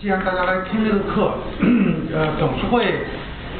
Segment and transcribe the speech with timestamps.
[0.00, 1.34] 既然大家来听这个课，
[2.14, 2.86] 呃，总是会，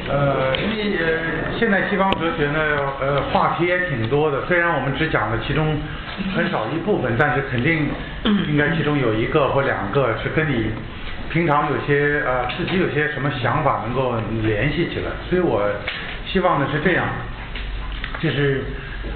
[0.07, 2.59] 呃，因为呃，现在西方哲学呢，
[3.01, 4.45] 呃，话题也挺多的。
[4.47, 5.77] 虽然我们只讲了其中
[6.33, 7.89] 很少一部分，但是肯定
[8.47, 10.71] 应该其中有一个或两个是跟你
[11.29, 15.11] 平常有些呃自己有些什么想法能够联系起来。
[15.29, 15.69] 所以我
[16.25, 17.05] 希望呢是这样，
[18.21, 18.63] 就是。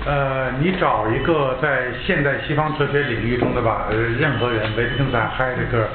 [0.05, 5.87] 呃，你找一个在现代西方哲学领域中的吧，呃，任何人，维特根斯坦、海德格尔、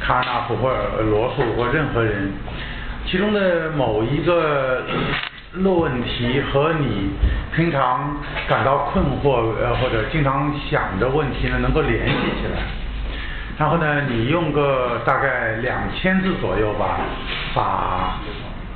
[0.00, 2.32] 卡尔纳普或者罗素或任何人，
[3.06, 4.82] 其中的某一个
[5.52, 7.10] 论题和你
[7.54, 8.16] 平常
[8.48, 12.60] 感到困惑呃或者经常想的问题呢，能够联系起来。
[13.58, 16.98] 然后呢，你用个大概两千字左右吧，
[17.54, 18.18] 把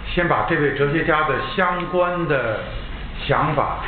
[0.07, 2.61] 先把这位哲学家的相关的
[3.27, 3.79] 想法。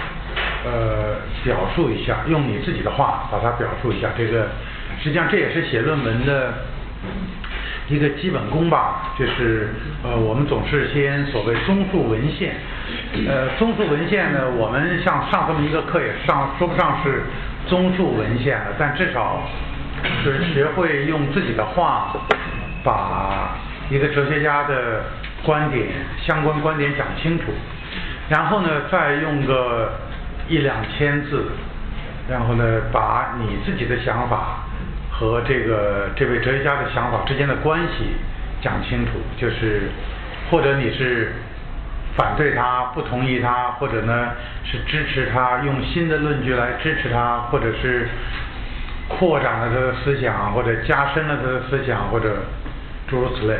[0.66, 4.08] 呃，表述一下，用你自己的话把它表述一下。
[4.18, 4.48] 这个
[5.00, 6.54] 实际上这也是写论文的
[7.88, 9.14] 一个基本功吧。
[9.16, 9.68] 就是
[10.02, 12.56] 呃，我们总是先所谓综述文献。
[13.28, 17.22] 呃，综述文献呢，我们像上这么一个课也上说不上是
[17.68, 19.42] 综述文献了，但至少
[20.24, 22.12] 是学会用自己的话
[22.82, 23.56] 把
[23.88, 25.04] 一个哲学家的
[25.44, 25.86] 观点、
[26.20, 27.44] 相关观点讲清楚。
[28.28, 29.92] 然后呢，再用个。
[30.48, 31.46] 一两千字，
[32.28, 34.64] 然后呢，把你自己的想法
[35.10, 38.16] 和这个这位哲学家的想法之间的关系
[38.60, 39.88] 讲清楚，就是
[40.50, 41.32] 或者你是
[42.16, 44.30] 反对他、不同意他，或者呢
[44.64, 48.08] 是支持他，用新的论据来支持他，或者是
[49.08, 52.36] 扩展了他的思想，或者加深了他的思想，或者
[53.08, 53.54] 诸如此类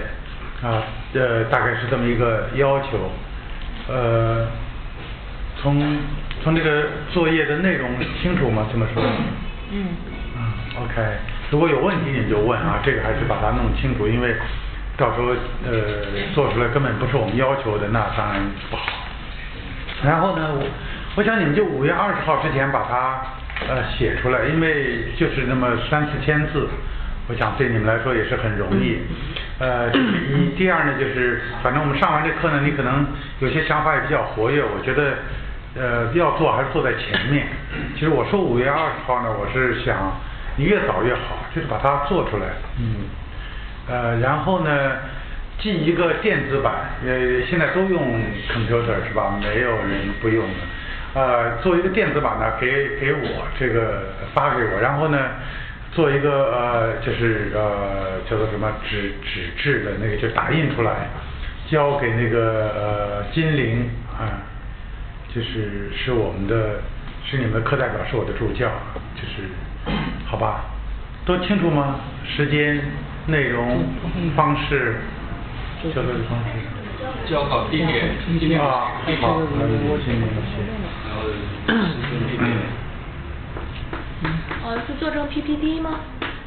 [0.62, 0.82] 啊，
[1.14, 3.10] 呃，大概是这么一个要求，
[3.88, 4.46] 呃，
[5.60, 5.98] 从。
[6.46, 7.90] 从这个作业的内容
[8.22, 8.68] 清楚吗？
[8.70, 9.02] 这么说？
[9.72, 9.84] 嗯。
[10.36, 11.02] 嗯，OK。
[11.50, 14.32] 如果有问题你就问啊，这个还是把它弄清楚，因为
[14.96, 15.34] 到时候
[15.66, 18.86] 呃做出来根本不是我们要求的，那当然不好。
[20.04, 20.64] 然后呢，我
[21.16, 23.26] 我想你们就五月二十号之前把它
[23.66, 26.68] 呃写出来，因为就是那么三四千字，
[27.26, 28.98] 我想对你们来说也是很容易。
[29.58, 30.56] 呃，这是一。
[30.56, 33.04] 第二呢，就是反正我们上完这课呢，你可能
[33.40, 35.14] 有些想法也比较活跃，我觉得。
[35.78, 37.46] 呃，要做还是做在前面。
[37.94, 40.12] 其实我说五月二十号呢，我是想
[40.56, 42.46] 你越早越好，就是把它做出来。
[42.78, 43.04] 嗯。
[43.88, 44.92] 呃，然后呢，
[45.58, 46.72] 进一个电子版，
[47.04, 49.38] 呃，现在都用 computer 是吧？
[49.40, 51.20] 没有人不用的。
[51.20, 55.18] 呃，做一个电子版呢，给给我这个发给我，然后呢，
[55.92, 61.08] 做一个呃，就是呃，叫做什么纸纸质的那个，就打印出来，
[61.70, 63.88] 交给那个呃金陵
[64.18, 64.40] 啊。
[65.36, 66.80] 就是是我们的，
[67.28, 68.70] 是你们的课代表，是我的助教，
[69.14, 69.44] 就是
[70.24, 70.64] 好吧？
[71.26, 71.96] 都清楚吗？
[72.26, 72.80] 时间、
[73.26, 73.84] 内容、
[74.34, 74.96] 方式，
[75.94, 76.46] 交流的方式。
[77.28, 78.06] 交考地点。
[78.58, 80.56] 啊，好，那我先联系。
[81.04, 81.28] 然后
[82.26, 82.40] 地点。
[84.64, 86.00] 呃，是做成 PPT 吗？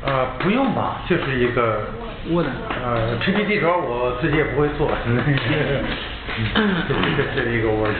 [0.03, 1.85] 呃，不用吧，就是一个。
[2.31, 2.47] Word。
[2.83, 7.95] 呃，PPT 主要我自己也不会做， 嗯，这这这是一个 Word。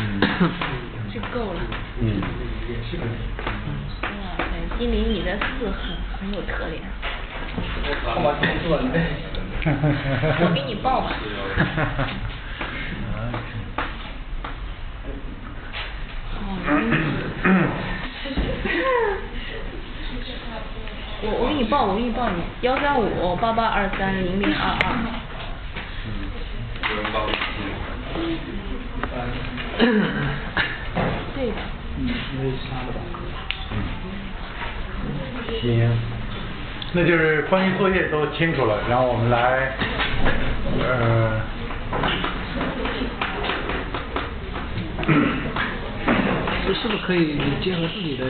[0.00, 0.20] 嗯，
[1.12, 1.60] 就够了。
[2.00, 2.22] 嗯。
[4.02, 4.42] 哇塞，
[4.78, 5.78] 金玲，你的字很
[6.18, 6.82] 很有特点。
[10.40, 11.06] 我给你报吧。
[21.20, 24.78] 我我给你报，我给你报你幺三五八八二三零零二二。
[29.78, 31.54] 对的。
[31.98, 32.02] 嗯，
[35.60, 35.90] 行，
[36.92, 39.72] 那就是关于作业都清楚了，然后我们来，
[40.80, 41.40] 呃。
[46.74, 48.28] 是不是可以结合自己的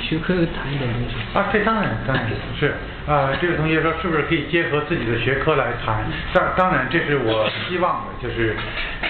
[0.00, 1.16] 学科谈一点东西？
[1.38, 2.26] 啊，这当然，当然
[2.58, 2.74] 是。
[3.06, 6.04] 啊，这位同学说，是不是可以结合自己的学科来谈？
[6.34, 8.54] 当当然，这是我希望的，就是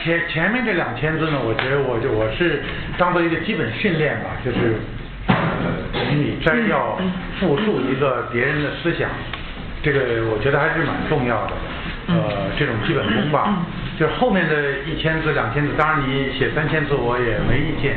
[0.05, 2.63] 前前面这两千字呢，我觉得我就我是
[2.97, 4.79] 当做一个基本训练吧，就是
[5.93, 6.97] 给你摘要
[7.41, 9.11] 复述一个别人的思想，
[9.83, 11.53] 这个我觉得还是蛮重要的。
[12.07, 13.67] 呃，这种基本功吧，
[13.99, 17.97] 就是后面的一千字、两千字，当然你写三千字我也没意见。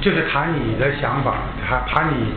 [0.00, 1.34] 就是谈你的想法，
[1.68, 2.32] 谈谈你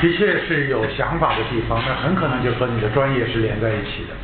[0.00, 4.14] 的确是有想法的地方，那很可能就和你的专业是连在一起的。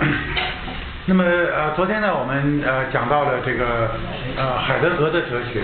[1.06, 3.90] 那么呃，昨天呢，我们呃讲到了这个
[4.36, 5.62] 呃海德格的哲学，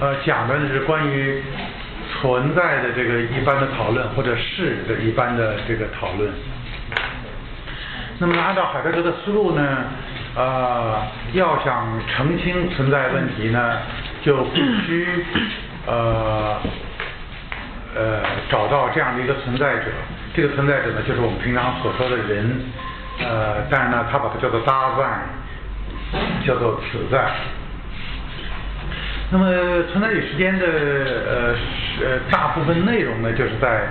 [0.00, 1.42] 呃讲的是关于
[2.20, 6.30] 存在的这个一般的讨论，或者是的一般的这个讨论。
[8.18, 9.84] 那么按照海德格的思路呢，
[10.36, 13.78] 呃，要想澄清存在问题呢，
[14.22, 15.24] 就必须
[15.86, 16.56] 呃
[17.96, 19.86] 呃找到这样的一个存在者。
[20.32, 22.60] 这个存在者呢，就是我们平常所说的人。
[23.22, 25.02] 呃，但是呢，他把它叫做搭在，
[26.46, 27.28] 叫做此在。
[29.32, 29.46] 那么
[29.92, 31.54] 存在与时间的呃
[32.02, 33.82] 呃大部分内容呢，就是在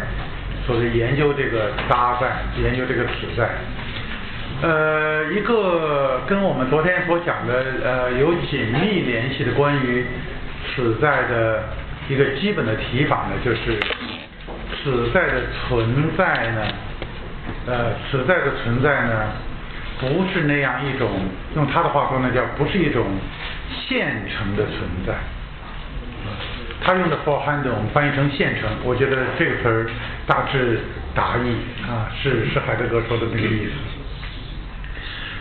[0.66, 2.32] 所谓研究这个搭在，
[2.62, 3.50] 研究这个此在。
[4.62, 10.06] 呃，一个跟我们昨天所讲的呃有紧密联系的关于
[10.68, 11.64] 此在的
[12.10, 13.80] 一个基本的提法呢，就是
[14.84, 16.68] 此在的存在呢，
[17.68, 19.32] 呃，此在的存在呢，
[20.02, 21.10] 不是那样一种，
[21.56, 23.06] 用他的话说呢，叫不是一种
[23.88, 25.14] 现成的存在。
[26.82, 29.88] 他用的 for hand 我们翻译成现成，我觉得这个词儿
[30.28, 30.80] 大致
[31.16, 31.56] 达意
[31.88, 33.99] 啊，是是海德格说的那个意思。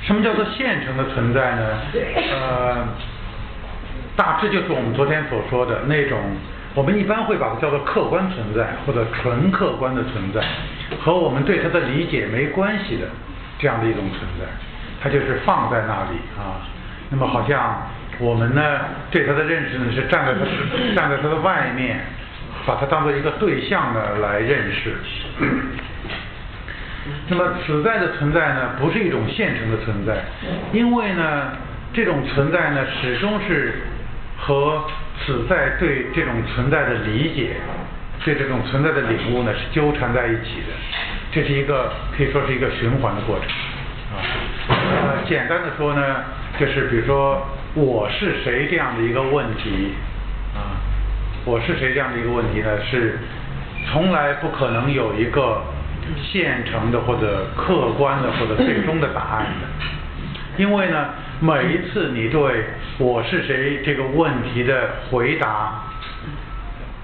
[0.09, 1.79] 什么叫做现成的存在呢？
[2.33, 2.89] 呃，
[4.17, 6.19] 大致就是我们昨天所说的那种，
[6.75, 10.41] 我们一般会把它叫做客观存在或者纯客观的存在，
[10.99, 13.07] 和我们对它的理解没关系的
[13.59, 14.47] 这样的一种存在，
[15.03, 16.65] 它就是放在那里啊。
[17.11, 17.87] 那么好像
[18.19, 20.41] 我们呢对它的认识呢是站在它
[20.97, 22.01] 站在它的外面，
[22.65, 24.97] 把它当做一个对象呢来认识。
[27.29, 30.17] 那么此在的存在呢，不是一种现成的存在，
[30.73, 31.53] 因为呢，
[31.93, 33.75] 这种存在呢，始终是
[34.39, 34.85] 和
[35.21, 37.57] 此在对这种存在的理解，
[38.25, 40.73] 对这种存在的领悟呢，是纠缠在一起的。
[41.31, 43.47] 这是一个可以说是一个循环的过程
[44.17, 44.17] 啊。
[44.69, 46.25] 呃，简单的说呢，
[46.59, 49.93] 就是比如说我是谁这样的一个问题
[50.55, 50.81] 啊，
[51.45, 53.19] 我是谁这样的一个问题呢，是
[53.91, 55.63] 从来不可能有一个。
[56.23, 61.11] 现成的或者客观的或者最终的答案的，因为呢，
[61.41, 62.65] 每一次你对
[62.99, 65.85] 我是谁这个问题的回答，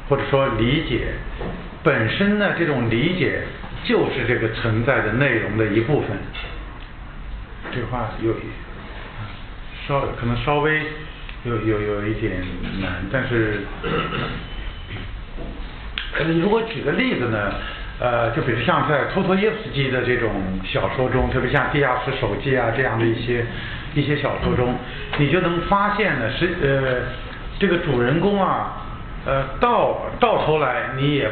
[0.08, 1.14] 或者说理解
[1.82, 3.42] 本身呢，这种理解
[3.84, 6.10] 就是这个存在的内容的一部分。
[7.72, 8.34] 这话有
[9.86, 10.82] 稍可能稍微
[11.44, 12.42] 有有有一点
[12.80, 13.64] 难，但是
[16.40, 17.52] 如果举个例子呢？
[18.04, 20.30] 呃，就比如像在托托耶夫斯基的这种
[20.62, 23.46] 小说中，特别像《地下室手记》啊这样的一些
[23.94, 24.74] 一些小说中，
[25.16, 27.00] 你就能发现呢，是呃
[27.58, 28.76] 这个主人公啊，
[29.24, 31.30] 呃到到头来你也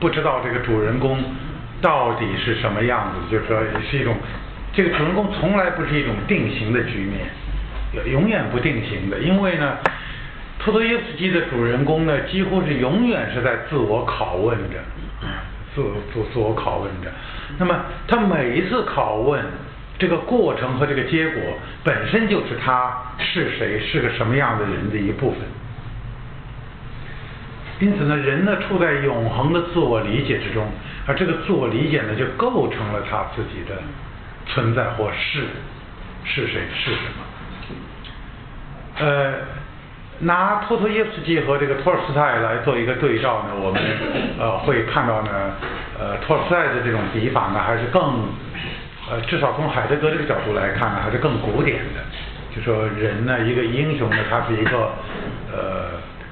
[0.00, 1.22] 不知道这个主人公
[1.82, 3.60] 到底是什么样子，就是说
[3.90, 4.16] 是一种
[4.72, 9.76] 这个主人公从来不是一种定型的局面，永远不定型的，因为呢，
[10.58, 14.78] 托托耶夫斯基的主人公呢，几乎是永远是在自我拷问着。
[15.74, 15.82] 自
[16.12, 17.10] 自自我拷问着，
[17.58, 19.44] 那么他每一次拷问
[19.98, 21.42] 这个过程和这个结果
[21.82, 25.40] 本身就是他是谁是个什么样的人的一部分。
[27.80, 30.64] 因此呢，人呢处在永恒的自我理解之中，
[31.06, 33.82] 而这个自我理解呢就构成了他自己的
[34.46, 35.40] 存在或是
[36.24, 37.24] 是谁是什么。
[39.00, 39.63] 呃。
[40.20, 43.82] 拿托托耶夫斯基和这个托尔斯泰来做一个对照呢，我们
[44.38, 45.30] 呃会看到呢，
[45.98, 48.28] 呃托尔斯泰的这种笔法呢还是更
[49.10, 52.00] 呃至少从海德格这个角度来看呢还是更古典的，
[52.54, 54.92] 就说人呢一个英雄呢他是一个
[55.52, 55.90] 呃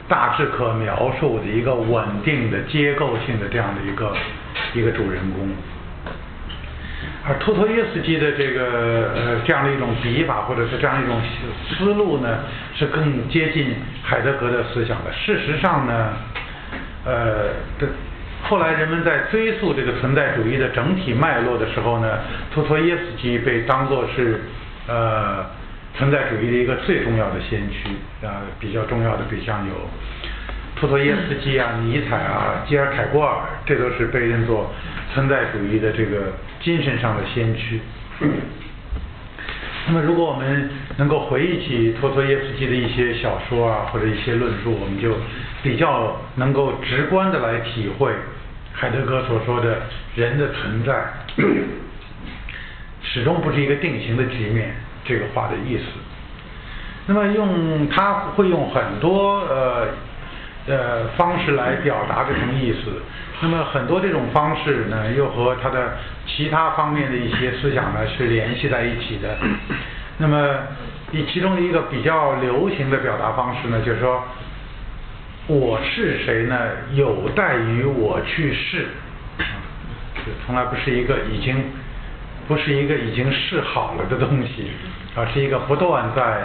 [0.08, 4.14] 大致可描述的一个稳定的结构性的这样的一个
[4.74, 5.48] 一个主人公。
[7.24, 11.20] 而托托耶斯基的这个呃这样的一种笔法，或者是这样一种
[11.68, 12.40] 思路呢，
[12.74, 15.12] 是更接近海德格的思想的。
[15.12, 16.08] 事实上呢，
[17.04, 17.44] 呃，
[17.78, 17.86] 的
[18.42, 22.18] 后来人们在追溯这个存在主义的整体脉络的时候呢，
[22.52, 24.40] 托托耶斯基被当作是
[24.88, 25.46] 呃
[25.96, 29.74] 存在主义的一个最重要的先驱啊，比较重要的，对象有
[30.82, 34.68] 托托耶斯基啊、尼采啊、基尔凯郭尔，这都是被认作。
[35.14, 37.80] 存在主义的这个精神上的先驱。
[39.86, 45.14] 那么，如果我们能够回忆起托托耶斯基的一些小说啊，或者一些论述，我们就
[45.62, 48.10] 比较能够直观的来体会
[48.72, 49.82] 海德格所说的
[50.16, 51.04] 人的存在
[53.02, 54.74] 始终不是一个定型的局面
[55.04, 55.84] 这个话的意思。
[57.06, 59.88] 那么，用他会用很多呃
[60.66, 63.02] 呃方式来表达这种意思。
[63.40, 69.36] 那么很多这种方式呢，又和他的其他方面的一些思想呢是联系在一起的。
[70.18, 70.54] 那么
[71.10, 74.22] 以其中的一个比较流行的表达方式呢，就是说，
[75.48, 76.56] 我是谁呢？
[76.92, 78.86] 有待于我去试，
[80.14, 81.64] 就从来不是一个已经
[82.46, 84.70] 不是一个已经试好了的东西，
[85.16, 86.44] 而是一个不断在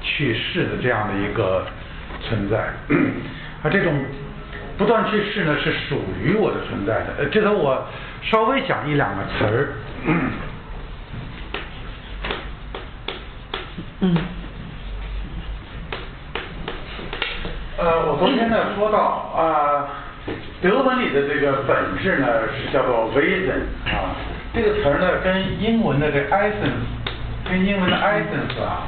[0.00, 1.66] 去试的这样的一个
[2.22, 2.72] 存在。
[3.62, 3.92] 而这种
[4.76, 7.06] 不断去试呢，是属于我的存在的。
[7.18, 7.84] 呃，这头我
[8.22, 9.68] 稍微讲一两个词儿。
[14.00, 14.16] 嗯。
[17.78, 19.88] 呃，我昨天呢说到啊，
[20.62, 24.14] 德文里的这个本质呢是叫做 vision 啊，
[24.54, 26.86] 这个词儿呢跟英文的这 essence，
[27.48, 28.86] 跟英文的 essence 啊，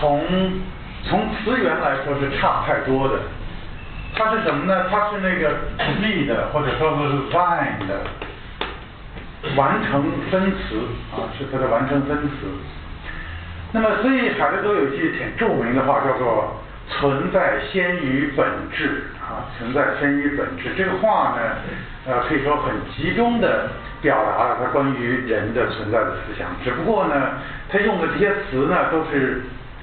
[0.00, 0.20] 从
[1.04, 3.20] 从词源来说是差太多的。
[4.18, 4.86] 它是什么呢？
[4.90, 5.48] 它是那个
[5.78, 8.02] be 的，或者说是 find 的
[9.54, 10.74] 完成分词
[11.14, 12.34] 啊，是它的完成分词。
[13.70, 16.60] 那么，所以海德格有一句挺著名的话，叫做
[16.90, 20.74] “存在先于本质”啊，“存在先于本质”。
[20.76, 21.40] 这个话呢，
[22.08, 23.70] 呃，可以说很集中的
[24.02, 26.48] 表达了他关于人的存在的思想。
[26.64, 27.34] 只不过呢，
[27.70, 29.42] 他用的这些词呢，都是。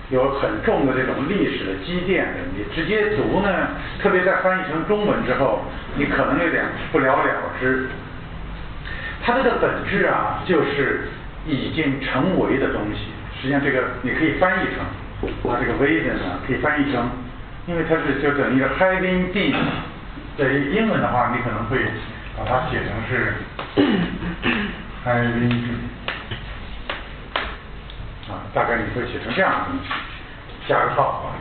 [0.10, 3.70] 有很重的这种历史的积淀的，你直接读呢，
[4.00, 5.62] 特别在翻译成中文之后，
[5.98, 7.88] 你可能有点不了了之。
[9.24, 11.10] 它这个本质啊，就是
[11.48, 13.08] 已经成为的东西。
[13.42, 14.86] 实际上，这个你可以翻译成，
[15.44, 17.10] 它这个 vision 呢，可以翻译成，
[17.66, 19.56] 因为它是就等于 having been。
[20.38, 21.80] 在英文的话，你可能会
[22.38, 23.34] 把它写成是
[25.04, 25.80] having been。
[28.28, 29.94] 啊，大概你会写成这样的东西，
[30.68, 31.38] 加个号啊，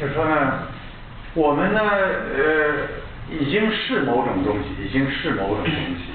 [0.00, 0.68] 就说呢，
[1.34, 2.86] 我们呢，呃，
[3.28, 6.12] 已经是某种东西，已经是某种东西，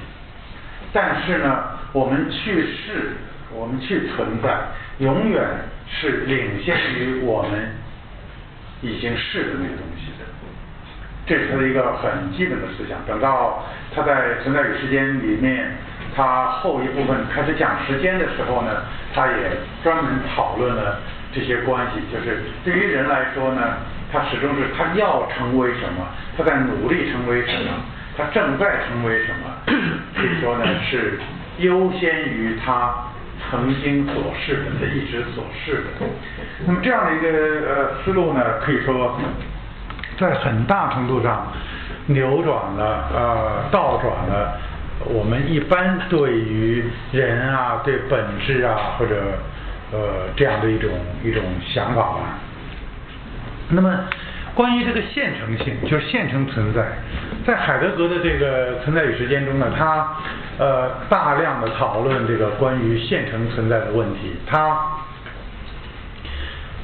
[0.94, 3.18] 但是呢，我们去世，
[3.52, 4.62] 我们去存在，
[5.00, 5.44] 永远
[5.90, 7.70] 是领先于我们
[8.82, 10.26] 已经是的那个东西的，
[11.26, 12.98] 这是他的一个很基本的思想。
[13.06, 13.62] 等到
[13.94, 15.70] 他在《存在与时间》里面。
[16.16, 19.34] 他后一部分开始讲时间的时候呢，他也
[19.84, 21.00] 专门讨论了
[21.34, 22.02] 这些关系。
[22.12, 23.62] 就是对于人来说呢，
[24.12, 26.06] 他始终是他要成为什么，
[26.38, 27.72] 他在努力成为什么，
[28.18, 29.50] 他正在成为什么。
[30.16, 31.20] 可以说呢，是
[31.58, 32.94] 优先于他
[33.50, 36.06] 曾经所示的，他一直所示的。
[36.68, 37.28] 那么这样的一个
[37.68, 39.20] 呃思路呢，可以说
[40.20, 41.48] 在很大程度上
[42.06, 44.60] 扭转了呃倒转了。
[45.06, 49.16] 我们一般对于人啊，对本质啊，或者
[49.92, 50.90] 呃这样的一种
[51.24, 52.20] 一种想法吧。
[53.70, 53.94] 那么
[54.54, 56.86] 关于这个现成性，就是现成存在，
[57.46, 60.16] 在海德格的这个存在与时间中呢，他
[60.58, 64.36] 呃大量的讨论这个关于现成存在的问题。
[64.46, 64.78] 他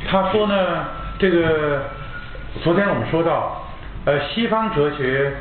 [0.09, 0.85] 他说呢，
[1.17, 1.83] 这个
[2.63, 3.65] 昨天我们说到，
[4.05, 5.31] 呃西方哲学。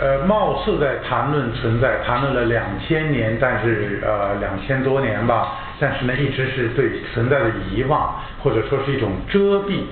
[0.00, 9.38] 呃，貌似在谈论存在，谈论了两千年，但是呃两千多年吧，但是呢，一直是对存在的遗忘，或者说是一种遮
[9.68, 9.82] 蔽。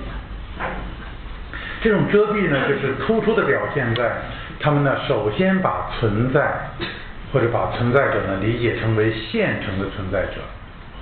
[1.81, 4.11] 这种遮蔽呢，就是突出的表现在
[4.59, 6.57] 他们呢，首先把存在
[7.31, 10.41] 或者把存在者呢理解成为现成的存在者，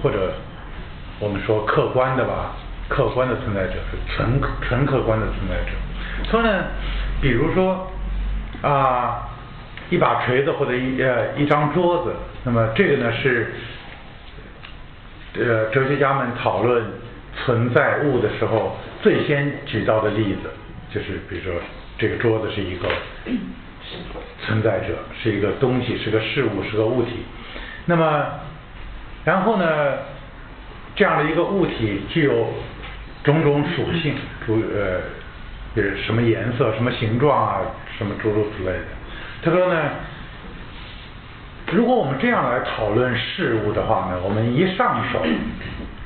[0.04, 0.34] 或者
[1.20, 2.52] 我们说客观的吧，
[2.90, 5.72] 客观的存在者是纯纯客观的存在者。
[6.30, 6.66] 说呢，
[7.22, 7.90] 比如说。
[8.62, 9.30] 啊，
[9.90, 13.54] 一把锤子或者一呃一张桌子，那么这个呢是
[15.36, 16.84] 呃哲学家们讨论
[17.36, 20.50] 存在物的时候最先举到的例子，
[20.92, 21.54] 就是比如说
[22.00, 22.88] 这个桌子是一个
[24.46, 27.24] 存在者，是一个东西，是个事物，是个物体。
[27.86, 28.26] 那么
[29.24, 29.66] 然后呢，
[30.96, 32.48] 这样的一个物体具有
[33.24, 34.16] 种种属性，
[34.48, 35.00] 如呃。
[35.76, 37.62] 是什么颜色、什么形状啊，
[37.98, 38.86] 什么诸如此类的。
[39.44, 39.90] 他说呢，
[41.72, 45.26] 如果我们这样来讨论事物的话呢，我们一上手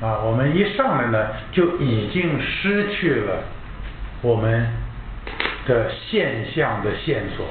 [0.00, 3.42] 啊，我们一上来呢，就已经失去了
[4.20, 4.66] 我们
[5.66, 7.46] 的现象的线索，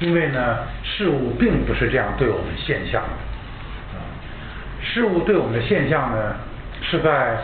[0.00, 3.08] 因为呢，事物并不是这样对我们现象的。
[4.82, 6.36] 事物对我们的现象呢，
[6.82, 7.38] 是在。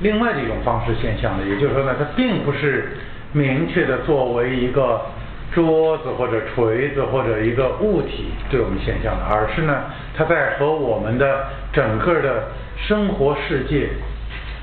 [0.00, 2.96] 另外的一种方式现象的，也就是说呢，它并不是
[3.34, 5.00] 明确的作为一个
[5.52, 9.84] 桌子或者锤子或者一个物体对我们现象的，而是呢，
[10.16, 12.44] 它在和我们的整个的
[12.76, 13.88] 生活世界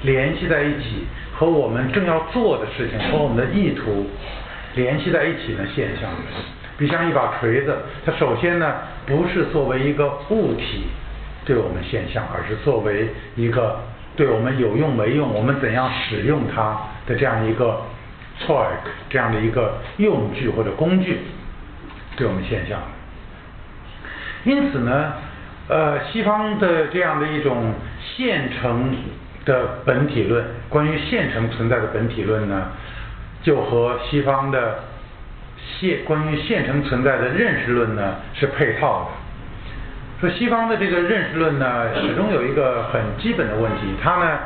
[0.04, 4.08] 联系在一起，和我们正要做的事情和我们的意图
[4.75, 6.10] 联系在一起的现象。
[6.78, 8.74] 比如像一把锤子，它首先呢
[9.06, 10.88] 不是作为一个物体
[11.44, 13.78] 对我们现象，而是作为一个。
[14.13, 17.82] 对我们有用没用，我们怎样使用它的这样一个
[18.45, 18.67] toy
[19.10, 21.19] 这样的一个用具或者工具
[22.15, 22.79] 对我们现象。
[24.43, 25.13] 因此呢，
[25.67, 28.95] 呃，西方的这样的一种现成
[29.45, 32.69] 的本体论，关于现成存在的本体论呢，
[33.43, 34.79] 就和西方的
[35.79, 40.27] 现关于现成存在的认识论呢是配套的。
[40.27, 44.39] 说西方的这个认识论呢，始终有一个很基本的问题，它呢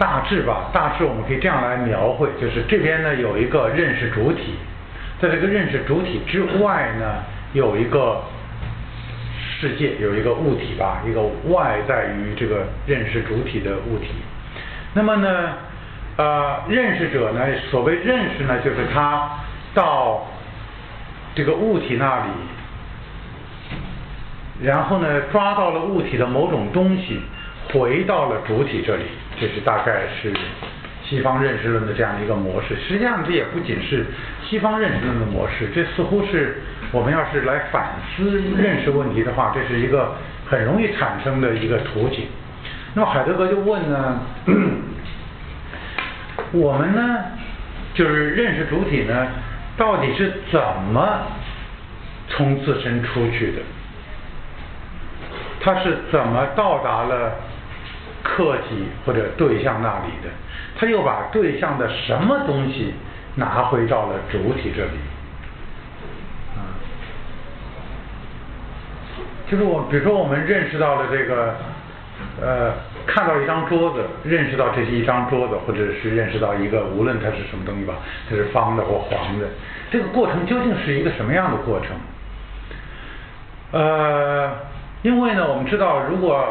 [0.00, 4.54] 大致吧，大致我们可以这样来描绘，就是这边呢有一个认识主体，
[5.20, 8.20] 在这个认识主体之外呢有一个。
[9.60, 14.08] 世界有一个物体吧，一个外在于这个认识主体的物体。
[14.94, 15.52] 那么呢，
[16.16, 19.28] 呃，认识者呢，所谓认识呢，就是他
[19.74, 20.26] 到
[21.34, 22.30] 这个物体那里，
[24.62, 27.20] 然后呢，抓到了物体的某种东西，
[27.72, 29.04] 回到了主体这里。
[29.38, 30.32] 这是大概是
[31.04, 32.76] 西方认识论的这样一个模式。
[32.76, 34.04] 实际上，这也不仅是
[34.44, 36.60] 西方认识论的模式，这似乎是。
[36.92, 40.12] 我们要是来反思认识问题的话，这是一个
[40.48, 42.26] 很容易产生的一个途径。
[42.94, 44.18] 那么海德格就问呢，
[46.50, 47.18] 我们呢，
[47.94, 49.28] 就是认识主体呢，
[49.76, 50.60] 到底是怎
[50.92, 51.20] 么
[52.26, 53.62] 从自身出去的？
[55.60, 57.36] 他是怎么到达了
[58.22, 60.30] 客体或者对象那里的？
[60.78, 62.94] 他又把对象的什么东西
[63.34, 64.92] 拿回到了主体这里？
[69.50, 71.56] 就是我，比如说我们认识到了这个，
[72.40, 72.72] 呃，
[73.04, 77.94] 看到一张桌子，认识到这是一张桌子，或者是认识到一个，无论它是什么东西吧，
[78.28, 79.48] 它是方的或黄的，
[79.90, 81.88] 这个过程究竟是一个什么样的过程？
[83.72, 84.52] 呃，
[85.02, 86.46] 因为呢，我们知道，如果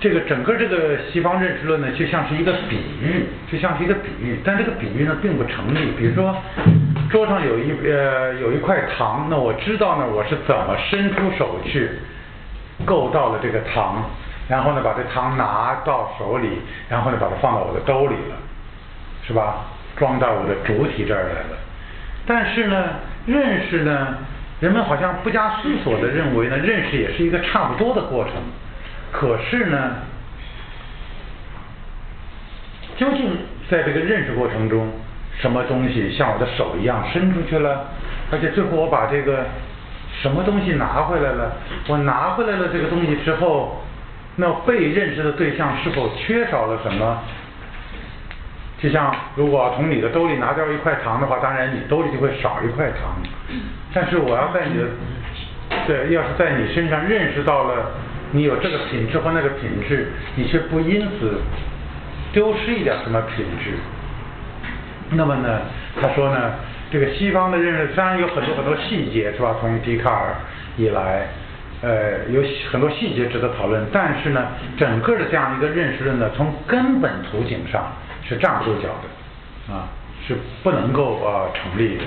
[0.00, 5.92] 这个整个这个西方认识论呢，就像是一个比喻，就像是一个比喻，但这个比喻呢，并不成立。
[5.96, 6.36] 比如说，
[7.10, 11.90] 桌上有一呃有一块糖，那我知道呢，我是怎么伸出手去。
[12.84, 14.02] 够到了这个糖，
[14.48, 18.36] 然后呢，把这糖拿到手里，然后呢，把它放到我的兜里了，
[19.24, 19.64] 是吧？
[19.96, 21.56] 装到我的主体这儿来了。
[22.26, 22.84] 但是呢，
[23.26, 24.18] 认识呢，
[24.58, 28.32] 人们好像不加思索的认为呢，认识也是一个差不多的过程。
[29.14, 29.92] 可是呢，
[32.96, 33.38] 究竟
[33.70, 34.90] 在这个认识过程中，
[35.40, 37.86] 什么东西像我的手一样伸出去了？
[38.30, 39.46] 而且最后我把这个。
[40.22, 41.52] 什么东西拿回来了？
[41.88, 43.82] 我拿回来了这个东西之后，
[44.36, 47.20] 那被认识的对象是否缺少了什么？
[48.78, 53.16] 就像如果从你的兜里拿掉一块糖的话，当然你兜里就会少一块糖。
[53.92, 54.86] 但是我要在你的，
[55.88, 57.90] 对，要是在你身上认识到了
[58.34, 61.40] 你有这个品质或那个品质，你却不因此
[62.32, 63.78] 丢失一点什么品质。
[65.10, 65.60] 那么呢，
[66.00, 66.52] 他说呢？
[66.90, 69.56] 这个西方的认识虽然有很多很多细节，是吧？
[69.60, 70.34] 从笛卡尔
[70.76, 71.28] 以来，
[71.80, 73.84] 呃，有很多细节值得讨论。
[73.92, 77.92] 但是呢，整个的这样一个认识论呢，从根本图景上
[78.28, 78.88] 是站不住脚
[79.68, 79.88] 的，啊，
[80.26, 82.04] 是不能够呃成立的。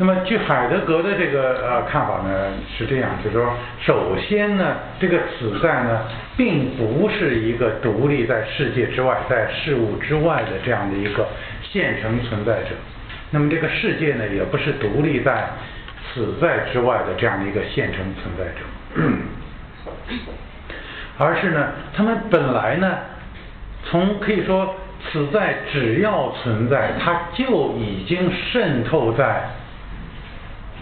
[0.00, 6.02] 那么，据海德格的这个呃看法呢，是这样，就是说，首先呢，这个此在呢，
[6.36, 11.26] 并不是一个独立在世界之外、在事物之外的这样的一个
[11.68, 12.76] 现成存在者。
[13.30, 15.48] 那么这个世界呢，也不是独立在
[16.14, 18.60] 此在之外的这样的一个现成存在者，
[21.18, 22.98] 而是呢，他们本来呢，
[23.82, 24.76] 从可以说
[25.10, 29.42] 此在只要存在，它就已经渗透在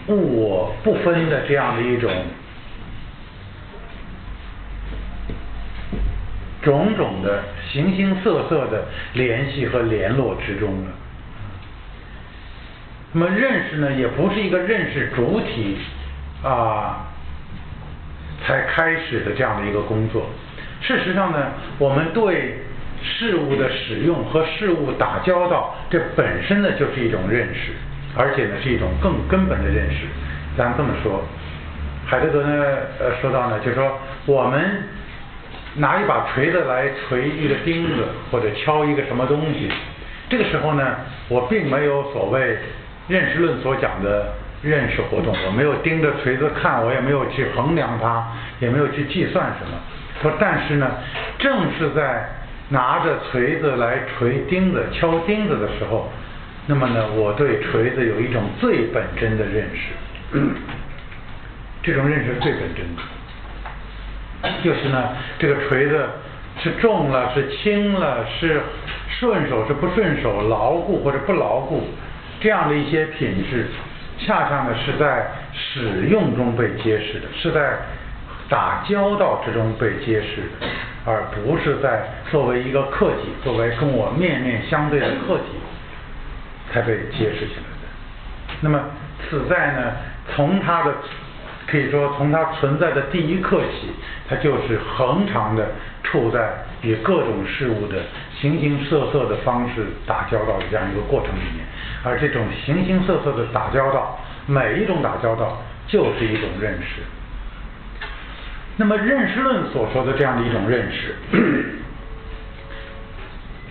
[0.07, 2.11] 物我不分的这样的一种
[6.61, 10.91] 种种的形形色色的联系和联络之中呢。
[13.13, 15.77] 那么认识呢，也不是一个认识主体
[16.43, 17.07] 啊
[18.45, 20.29] 才开始的这样的一个工作。
[20.81, 22.57] 事实上呢，我们对
[23.01, 27.71] 事物的使用和事物打交道，这本身呢就是一种认识，
[28.17, 30.07] 而且呢是一种更根本的认识。
[30.57, 31.23] 咱这么说，
[32.05, 32.65] 海德格呢
[32.99, 34.83] 呃说到呢，就说我们
[35.75, 39.69] 拿一把锤子来锤一个钉子或者敲一个什么东西，
[40.29, 40.95] 这个时候呢，
[41.29, 42.57] 我并没有所谓。
[43.09, 48.21] 认识论所讲的认识活动，我没有盯着锤子看，我也没有去衡量它，
[48.59, 49.79] 也没有去计算什么。
[50.21, 50.91] 说，但是呢，
[51.39, 52.27] 正是在
[52.67, 56.11] 拿着锤子来锤钉子、敲钉子的时候，
[56.67, 60.39] 那么呢，我对锤子有一种最本真的认识。
[61.81, 63.01] 这种认识最本真的，
[64.61, 66.05] 就是呢，这个锤子
[66.61, 68.61] 是重了，是轻了，是
[69.17, 71.87] 顺手是不顺手，牢固或者不牢固。
[72.41, 73.67] 这样的一些品质，
[74.19, 77.77] 恰恰呢是在使用中被揭示的，是在
[78.49, 80.67] 打交道之中被揭示的，
[81.05, 85.55] 而不是在作为一个客体，作为跟我面面相对的客体
[86.71, 87.67] 才被揭示起来的。
[88.61, 88.79] 那么
[89.29, 89.91] 此在呢，
[90.35, 90.95] 从它的
[91.67, 93.91] 可以说从它存在的第一刻起，
[94.29, 95.71] 它就是恒常的
[96.03, 98.03] 处在与各种事物的
[98.39, 101.65] 形形色色的方式打交道的这样一个过程里面，
[102.03, 107.01] 而这种形形色色的打交道，每一种打交道就是一种认识。
[108.77, 111.15] 那么认识论所说的这样的一种认识，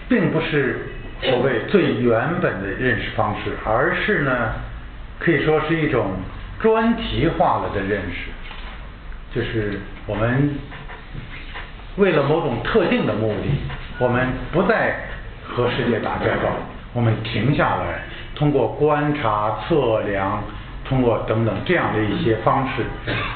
[0.08, 0.88] 并不是
[1.22, 4.52] 所谓最原本的认识方式，而是呢，
[5.18, 6.12] 可以说是一种
[6.60, 8.30] 专题化了的认识，
[9.34, 10.58] 就是我们
[11.96, 13.48] 为了某种特定的目的，
[13.98, 14.96] 我们不再
[15.44, 16.50] 和世界打交道，
[16.92, 18.02] 我们停下来，
[18.34, 20.42] 通过观察、测量。
[20.88, 22.84] 通过等等这样的一些方式，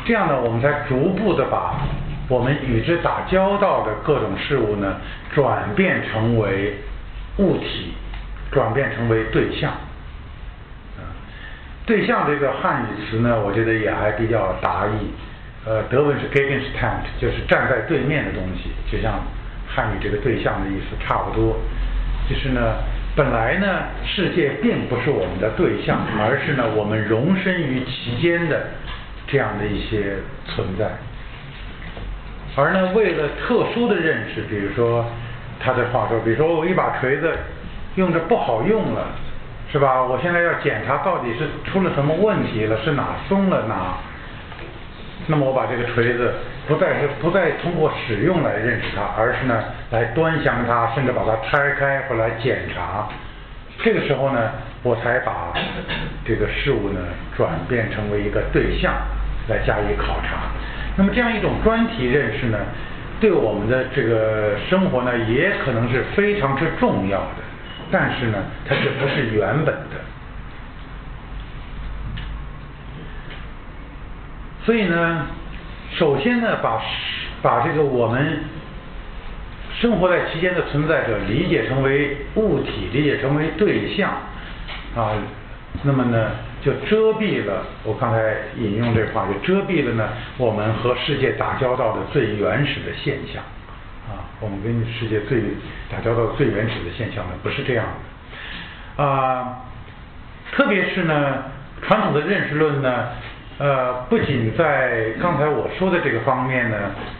[0.04, 1.80] 这样呢，我们才逐步的把
[2.28, 4.98] 我们与之打交道的各种事物呢，
[5.34, 6.76] 转变成为
[7.40, 7.94] 物体，
[8.52, 9.72] 转变成为对象。
[11.86, 15.10] 对象这个汉语词呢，我觉得也还比较达意。
[15.66, 19.20] 呃，德文是 Gegenstand，就是站在对面的东西，就像
[19.66, 21.56] 汉语这个对象的意思差不多。
[22.28, 22.76] 就是呢。
[23.16, 23.66] 本来呢，
[24.06, 28.68] 世界并不是我们的对象，而是呢，我们容身于其间的
[29.26, 30.14] 这样的一些
[30.46, 30.86] 存在。
[32.54, 35.04] 而呢，为了特殊的认识，比如说
[35.60, 37.30] 他的话说，比如说我一把锤子
[37.96, 39.06] 用着不好用了，
[39.70, 40.02] 是吧？
[40.02, 43.94] 我现在要检查到底是出了什么问题了，是哪松了哪？
[45.26, 46.32] 那么我把这个锤子
[46.66, 53.06] 不再是不再通过使用来认识它，而是呢来端详它，甚至把它拆开或来检查。
[53.82, 54.50] 这个时候呢，
[54.82, 55.52] 我才把
[56.24, 57.00] 这个事物呢
[57.36, 58.92] 转变成为一个对象
[59.48, 60.50] 来加以考察。
[60.96, 62.58] 那么这样一种专题认识呢，
[63.20, 67.42] 对我们的这个生活呢也可能是非常之重要的，
[67.90, 70.00] 但是呢，它是不是原本的？
[74.64, 75.26] 所以呢，
[75.92, 76.80] 首先呢，把
[77.42, 78.44] 把这个我们
[79.80, 84.10] 生活在其间的存在者理解成为物体，理解成为对象
[84.94, 85.12] 啊，
[85.82, 86.30] 那么呢，
[86.62, 93.42] 就遮蔽了我刚才引用这话，就遮蔽了呢我们和世界打交道的最原始的现象
[94.08, 95.42] 啊，我们跟世界最
[95.90, 97.86] 打交道最原始的现象呢，不是这样
[98.96, 99.62] 的啊，
[100.52, 101.44] 特别是呢，
[101.82, 103.08] 传统的认识论呢。
[103.60, 106.78] 呃，不仅在刚才我说的这个方面呢，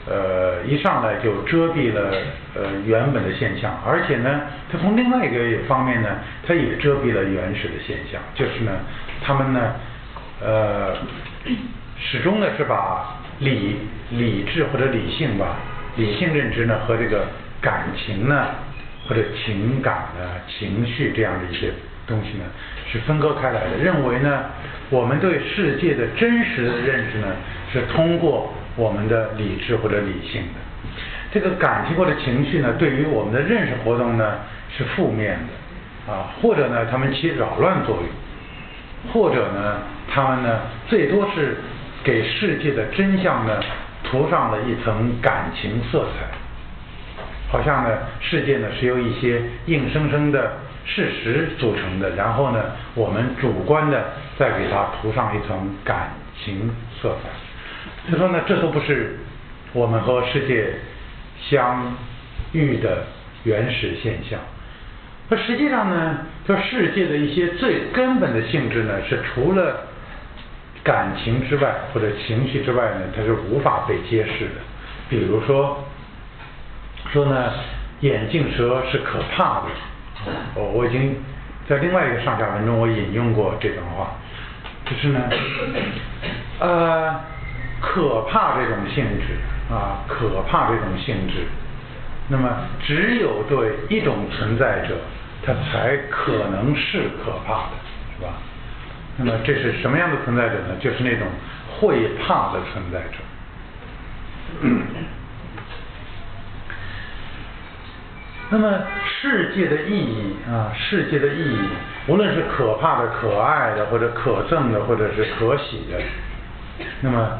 [0.08, 2.10] 呃，一上来就遮蔽了
[2.54, 4.40] 呃原本的现象，而且呢，
[4.72, 6.08] 它从另外一个方面呢，
[6.46, 8.72] 它也遮蔽了原始的现象，就是呢，
[9.22, 9.74] 他们呢，
[10.40, 10.96] 呃，
[11.98, 13.76] 始终呢是把理
[14.08, 15.56] 理智或者理性吧，
[15.96, 17.26] 理性认知呢和这个
[17.60, 18.46] 感情呢
[19.06, 21.70] 或者情感呢情绪这样的一些。
[22.06, 22.44] 东西呢
[22.90, 24.46] 是分割开来的，认为呢
[24.88, 27.28] 我们对世界的真实的认识呢
[27.72, 30.58] 是通过我们的理智或者理性的，
[31.32, 34.38] 这个感情或者情绪呢对于我们的认识活动呢
[34.76, 39.78] 是负面的啊，或者呢他们起扰乱作用，或者呢
[40.12, 41.58] 他们呢最多是
[42.02, 43.60] 给世界的真相呢
[44.02, 46.26] 涂上了一层感情色彩，
[47.52, 50.50] 好像呢世界呢是由一些硬生生的。
[50.84, 52.64] 事实组成的，然后呢，
[52.94, 56.12] 我们主观的再给它涂上一层感
[56.42, 57.28] 情色彩。
[58.10, 59.18] 他说呢，这都不是
[59.72, 60.74] 我们和世界
[61.40, 61.94] 相
[62.52, 63.04] 遇的
[63.44, 64.38] 原始现象。
[65.28, 69.86] 那实际上呢，这世界的一些最根本的性质呢，是除了
[70.82, 74.60] 感情之外或者情绪之外呢，它是无法被揭示的。
[75.08, 75.84] 比如说，
[77.12, 77.52] 说呢，
[78.00, 79.66] 眼镜蛇是可怕的。
[80.54, 81.16] 我我已经
[81.68, 84.14] 在另外一个上下文中我引用过这段话，
[84.84, 85.20] 就是呢，
[86.58, 87.20] 呃，
[87.80, 89.38] 可怕这种性质
[89.72, 91.46] 啊，可怕这种性质，
[92.28, 92.48] 那么
[92.84, 94.96] 只有对一种存在者，
[95.44, 97.76] 它才可能是可怕的，
[98.16, 98.34] 是吧？
[99.16, 100.74] 那么这是什么样的存在者呢？
[100.80, 101.26] 就是那种
[101.78, 103.18] 会怕的存在者。
[108.52, 111.58] 那么世界的意义啊，世界的意义，
[112.08, 116.00] 无论是可怕的、可爱的，或者可憎的，或者是可喜的，
[117.00, 117.38] 那么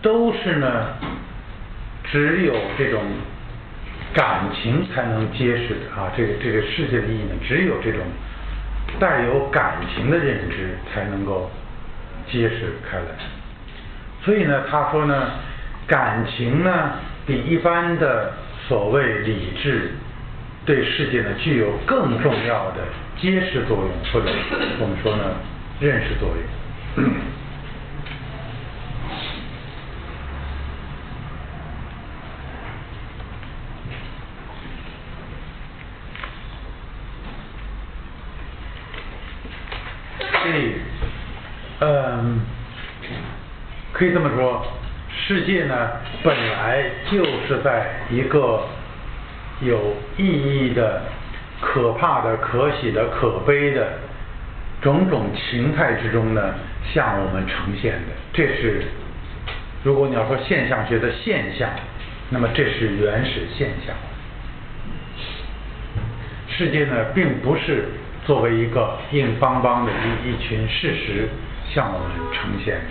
[0.00, 0.86] 都是呢，
[2.04, 3.02] 只有这种
[4.14, 6.12] 感情才能揭示啊。
[6.16, 8.00] 这个这个世界的意义呢，只有这种
[9.00, 11.50] 带有感情的认知才能够
[12.30, 13.06] 揭示开来。
[14.24, 15.26] 所以呢，他说呢，
[15.88, 16.92] 感情呢
[17.26, 18.32] 比一般的
[18.68, 19.90] 所谓理智
[20.64, 22.82] 对世界呢具有更重要的
[23.20, 24.32] 揭示作用，或者
[24.80, 25.24] 我们说呢
[25.80, 26.36] 认识作用。
[40.44, 40.74] 所以，
[41.80, 42.40] 嗯，
[43.92, 44.64] 可以这么说，
[45.08, 45.88] 世界呢
[46.22, 48.64] 本来就是在一个
[49.62, 51.02] 有意义的、
[51.60, 53.98] 可怕的、可喜的、可悲的
[54.80, 56.54] 种种情态之中呢
[56.92, 58.08] 向我们呈现的。
[58.32, 58.82] 这是，
[59.82, 61.70] 如果你要说现象学的现象，
[62.30, 63.94] 那么这是原始现象。
[66.48, 67.88] 世界呢并不是。
[68.24, 71.28] 作为一个硬邦邦的一一群事实
[71.74, 72.84] 向我们呈现的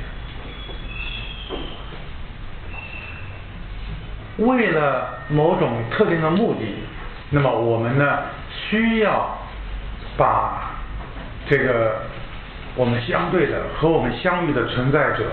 [4.41, 6.75] 为了某种特定的目的，
[7.29, 8.19] 那么我们呢
[8.51, 9.37] 需要
[10.17, 10.71] 把
[11.49, 12.01] 这个
[12.75, 15.25] 我们相对的和我们相遇的存在者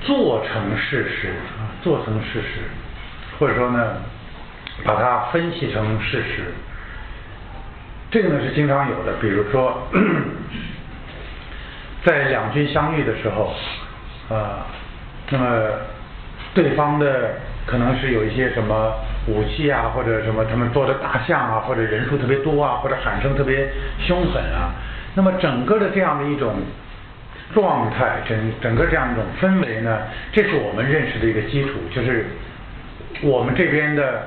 [0.00, 1.34] 做成事实，
[1.82, 2.62] 做成事实，
[3.38, 3.96] 或者说呢
[4.84, 6.52] 把它分析成事实。
[8.10, 9.88] 这个呢是经常有的，比如说，
[12.04, 13.52] 在两军相遇的时候，
[14.28, 14.66] 啊，
[15.30, 15.46] 那么
[16.54, 17.32] 对方的
[17.66, 18.94] 可能是有一些什么
[19.26, 24.72] 武器啊，或者什么他们坐的大象啊，或者人数特别多啊，或者喊声特别凶狠啊，
[25.14, 26.54] 那么整个的这样的一种
[27.52, 29.98] 状态，整整个这样一种氛围呢，
[30.32, 32.26] 这是我们认识的一个基础，就是
[33.22, 34.22] 我们这边的。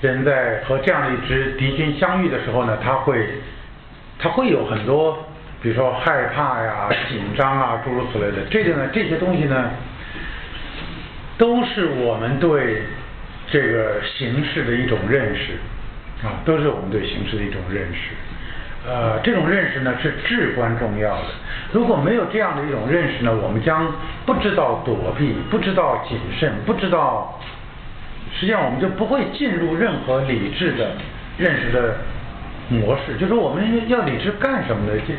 [0.00, 3.26] 人在和这样的一支敌军相遇的时候呢，他会，
[4.18, 5.16] 他会有很多，
[5.62, 8.44] 比如说害怕呀、紧张啊，诸如此类的。
[8.50, 9.70] 这个呢，这些东西呢，
[11.36, 12.82] 都是我们对
[13.50, 15.52] 这个形势的一种认识
[16.26, 18.10] 啊，都是我们对形势的一种认识。
[18.86, 21.24] 呃，这种认识呢是至关重要的。
[21.72, 23.90] 如果没有这样的一种认识呢，我们将
[24.26, 27.40] 不知道躲避，不知道谨慎，不知道。
[28.36, 30.90] 实际上，我们就不会进入任何理智的
[31.38, 31.96] 认识的
[32.68, 33.16] 模式。
[33.16, 35.00] 就是我们要理智干什么呢？
[35.06, 35.14] 这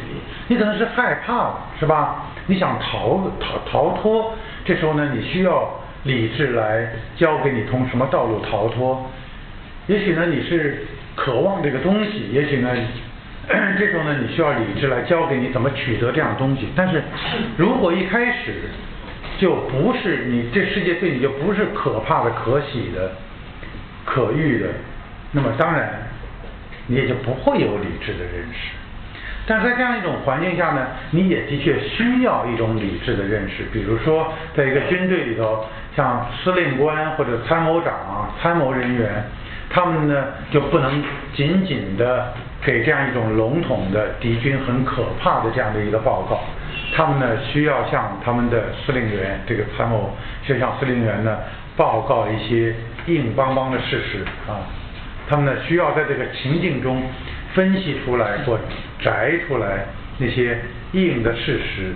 [0.48, 2.26] 你可能是害怕，是吧？
[2.46, 5.68] 你想逃逃逃脱，这时候呢，你需要
[6.06, 9.12] 理智来教给你从什么道路逃脱。
[9.88, 12.72] 也许呢，你是渴望这个东西，也许呢，
[13.78, 16.68] 这时候呢，你需要理智来教给你怎么取得这样东西。
[16.76, 17.04] 但是
[17.58, 18.54] 如果一开始，
[19.38, 23.12] 就不是你这世界对你就不是可怕的、可喜的、
[24.06, 24.70] 可遇的，
[25.32, 25.92] 那么当然
[26.88, 28.70] 你也就不会有理智的认识。
[29.48, 33.64] 但在这样一种环境下呢，你也的确需要一种理智的认识。
[33.72, 35.64] 比如说，在一个军队里头，
[35.96, 39.24] 像司令官或者参谋长、参谋人员，
[39.70, 41.04] 他们呢就不能
[41.34, 46.42] 仅仅的给这样一种笼统的敌军很可怕的这样的一个报告。
[46.96, 51.38] 他们呢需要向他们的司令员，这个参谋需要向司令员呢
[51.76, 52.76] 报告一些
[53.08, 54.60] 硬邦邦的事实啊。
[55.28, 57.02] 他们呢需要在这个情境中
[57.54, 58.60] 分析出来或
[59.02, 59.86] 摘出来
[60.18, 60.60] 那些
[60.92, 61.94] 硬的事实，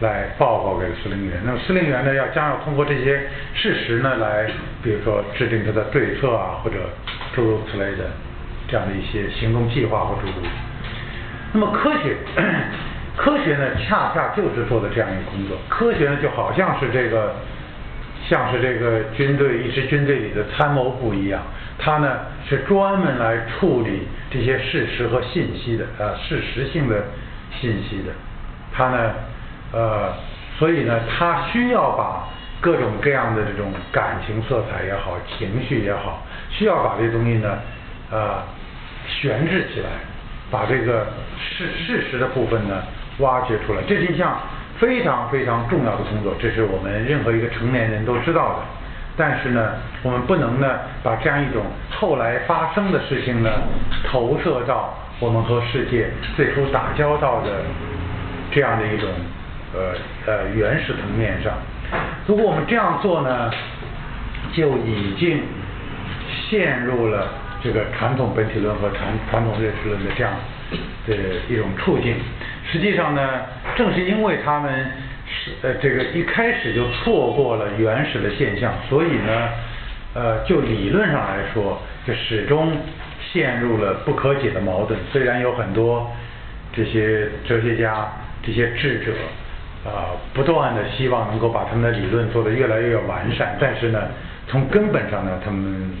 [0.00, 1.40] 来报告给司令员。
[1.44, 3.20] 那么司令员呢要将要通过这些
[3.54, 4.46] 事实呢来，
[4.82, 6.76] 比如说制定他的对策啊，或者
[7.34, 8.10] 诸如此类的
[8.68, 10.46] 这样的一些行动计划或诸如。
[11.52, 12.16] 那么科学。
[13.16, 15.56] 科学呢，恰恰就是做的这样一个工作。
[15.70, 17.34] 科学呢，就好像是这个，
[18.28, 21.40] 像是这个军队一支军队里的参谋部一样，
[21.78, 27.04] 它呢是专门来处理这些事实和信息的啊，事实性的
[27.58, 28.12] 信息的。
[28.70, 29.14] 它呢，
[29.72, 30.12] 呃，
[30.58, 32.28] 所以呢，他需要把
[32.60, 37.58] 各种各样的这种感情色彩也好，情绪也好，需要把这东西呢，
[38.10, 38.42] 呃，
[39.08, 39.88] 悬置起来，
[40.50, 41.06] 把这个
[41.38, 42.82] 事事实的部分呢。
[43.20, 44.38] 挖掘出来，这是一项
[44.78, 48.56] 非常非常重要的工作，这是我们任何一个成年人都知道的。
[49.16, 53.50] 但是呢，我们不能呢把这样一种后来发生的事情呢
[54.06, 57.62] 投射到我们和世界最初打交道的
[58.50, 59.08] 这样的一种
[59.76, 59.94] 呃
[60.26, 61.52] 呃原始层面上。
[62.26, 63.50] 如果我们这样做呢，
[64.52, 65.42] 就已经
[66.48, 67.28] 陷入了
[67.62, 70.32] 这个传统本体论和传传统认识论的这样
[71.06, 71.14] 的
[71.48, 72.14] 一种处境。
[72.70, 73.42] 实际上呢，
[73.76, 74.90] 正是因为他们
[75.26, 79.48] 是呃这个一开始就错过了原始的现象，所以呢，
[80.14, 82.72] 呃就理论上来说，就始终
[83.32, 84.98] 陷入了不可解的矛盾。
[85.12, 86.10] 虽然有很多
[86.72, 88.08] 这些哲学家、
[88.42, 89.12] 这些智者
[89.86, 94.02] 啊，不断的希望能够把他们的理论做得越来越完善，但是呢，
[94.48, 95.92] 从根本上呢，他们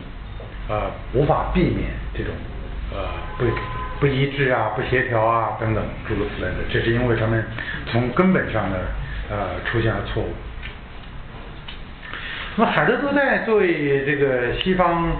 [0.68, 2.34] 啊无法避免这种
[2.92, 3.06] 呃
[3.38, 3.44] 不
[4.00, 6.56] 不一致啊、不协调啊等等诸如此类的。
[6.68, 7.44] 这是因为他们
[7.86, 8.76] 从根本上呢
[9.30, 10.28] 呃出现了错误。
[12.56, 15.12] 那么海德格在对这个西方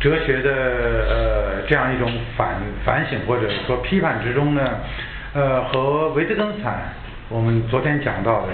[0.00, 4.62] 哲学的呃这样一种反反省或者说批判之中呢，
[5.34, 6.92] 呃和维特根斯坦
[7.34, 8.52] 我们昨天讲到的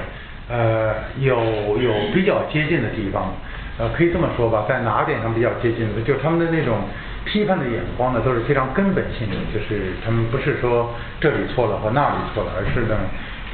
[0.49, 1.37] 呃有
[1.77, 3.31] 有比较接近的地方，
[3.77, 6.79] 呃可以这么说吧，在哪点上比较接近的，就他们的那种
[7.27, 12.97] 批判的眼光呢都是非常根本性的，就是他们不是说这里错了和那里错了，而是呢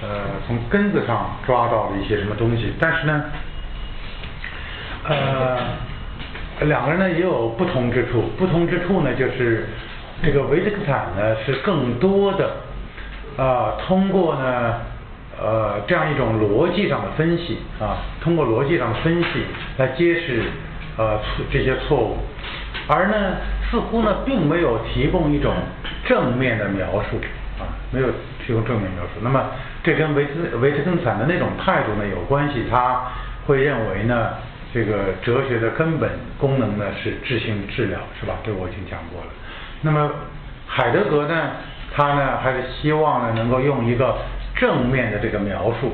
[0.00, 3.24] 呃从根子上抓到了一些什么东西，但是呢。
[5.08, 5.58] 呃，
[6.62, 9.68] 两个人呢也有不同之处，不同之处呢就是
[10.22, 12.50] 这个维特根斯坦呢是更多的
[13.36, 14.80] 啊通过呢
[15.40, 19.28] 呃这样一种逻辑上的分析啊，通过逻辑上的分析
[19.76, 20.44] 来揭示
[20.96, 21.18] 呃
[21.50, 22.16] 这些错误，
[22.88, 23.36] 而呢
[23.70, 25.54] 似乎呢并没有提供一种
[26.04, 27.20] 正面的描述
[27.58, 28.08] 啊，没有
[28.46, 29.20] 提供正面描述。
[29.22, 29.44] 那么
[29.82, 33.02] 这跟维特维特根斯坦的那种态度呢有关系，他
[33.46, 34.30] 会认为呢。
[34.74, 38.34] 这个哲学的根本功能呢是治性治疗，是吧？
[38.44, 39.28] 这我已经讲过了。
[39.80, 40.10] 那么
[40.66, 41.52] 海德格呢，
[41.94, 44.18] 他呢还是希望呢能够用一个
[44.56, 45.92] 正面的这个描述，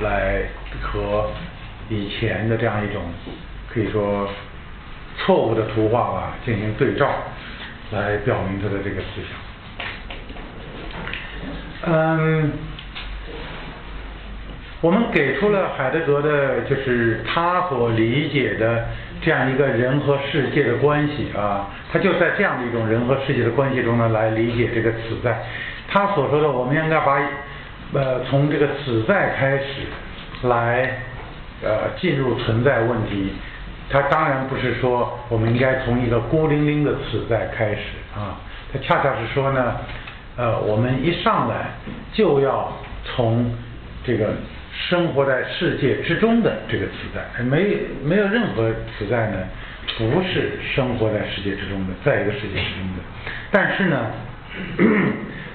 [0.00, 0.44] 来
[0.80, 1.28] 和
[1.88, 3.02] 以前的这样一种
[3.68, 4.30] 可以说
[5.18, 7.10] 错误的图画吧进行对照，
[7.90, 9.30] 来表明他的这个思想。
[11.92, 12.52] 嗯。
[14.82, 18.88] 我们给出了海德格的，就是他所理解的
[19.20, 25.44] 这样一个人和世界的关系啊，他就在这样的一种人和世界的关系中呢，来理解这个此在。
[25.90, 27.20] 他所说的，我们应该把
[27.92, 29.64] 呃从这个此在开始
[30.44, 31.02] 来
[31.62, 33.32] 呃进入存在问题。
[33.90, 37.80] 他当然不是说我们应该从一个孤零零的此在开始
[38.14, 38.38] 啊，
[38.72, 39.76] 他恰恰是说呢，
[40.36, 41.70] 呃，我们一上来
[42.12, 42.72] 就要
[43.04, 43.52] 从
[44.04, 44.28] 这个。
[44.88, 49.36] 生活在世界之中的这个此在，没没有任何此在呢，
[49.98, 53.02] 不是生活在世界之中的，在一个世界之中的。
[53.50, 54.06] 但是呢，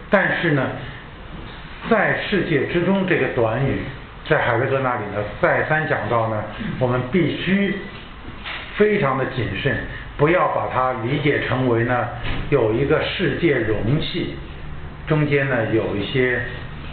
[0.10, 0.68] 但是呢，
[1.90, 3.80] 在世界之中这个短语，
[4.28, 6.44] 在海德格那里呢，再三讲到呢，
[6.80, 7.78] 我们必须
[8.76, 9.78] 非常的谨慎，
[10.18, 12.08] 不要把它理解成为呢，
[12.50, 14.36] 有一个世界容器，
[15.08, 16.42] 中间呢有一些。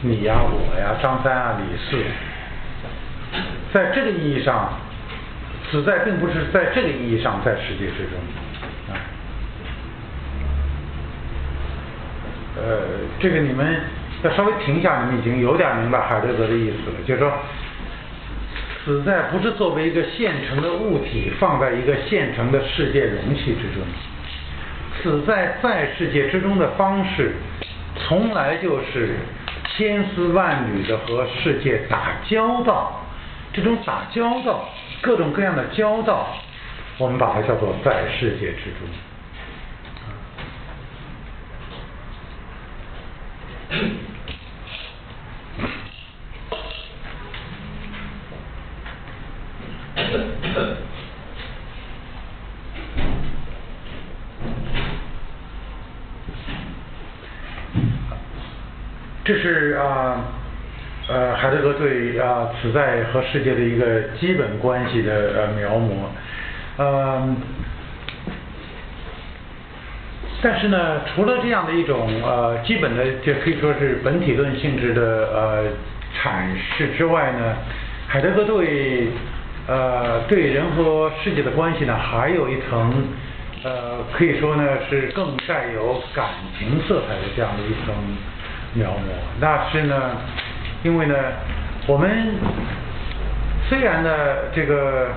[0.05, 1.97] 你呀，我呀，张三啊，李四，
[3.73, 4.73] 在这个意义上，
[5.71, 8.19] 此在并不是在这个意义上在世界之中
[8.91, 8.99] 啊。
[12.57, 12.83] 呃，
[13.19, 13.81] 这个你们
[14.23, 17.33] 要稍微停一下，你们已经有点明白海德格的意思了，就是说，
[18.85, 23.83] 死在不是作为一个现成的物体放在一个现成的世界容器之中，
[25.03, 27.33] 死在在世界之中的方式，
[27.97, 29.17] 从来就是。
[29.75, 33.01] 千丝万缕的和世界打交道，
[33.55, 34.69] 这种打交道，
[35.01, 36.29] 各种各样的交道，
[36.99, 38.87] 我们把它叫做在世界之中。
[59.25, 60.19] 这是啊，
[61.09, 65.93] 呃，海德格对啊此在和世界的一个基本关系的呃描摹，
[66.79, 67.37] 嗯，
[70.43, 75.65] 但是呢，除了这样的一种呃基本的，就可以说是本体论性质的呃
[76.13, 77.57] 阐释之外呢，
[78.09, 79.07] 海德格对
[79.69, 83.05] 呃对人和世界的关系呢，还有一层
[83.63, 86.27] 呃可以说呢是更带有感
[86.59, 87.95] 情色彩的这样的一层。
[88.75, 90.17] 描摹，那是呢，
[90.83, 91.15] 因为呢，
[91.87, 92.11] 我们
[93.69, 94.11] 虽然呢，
[94.55, 95.09] 这个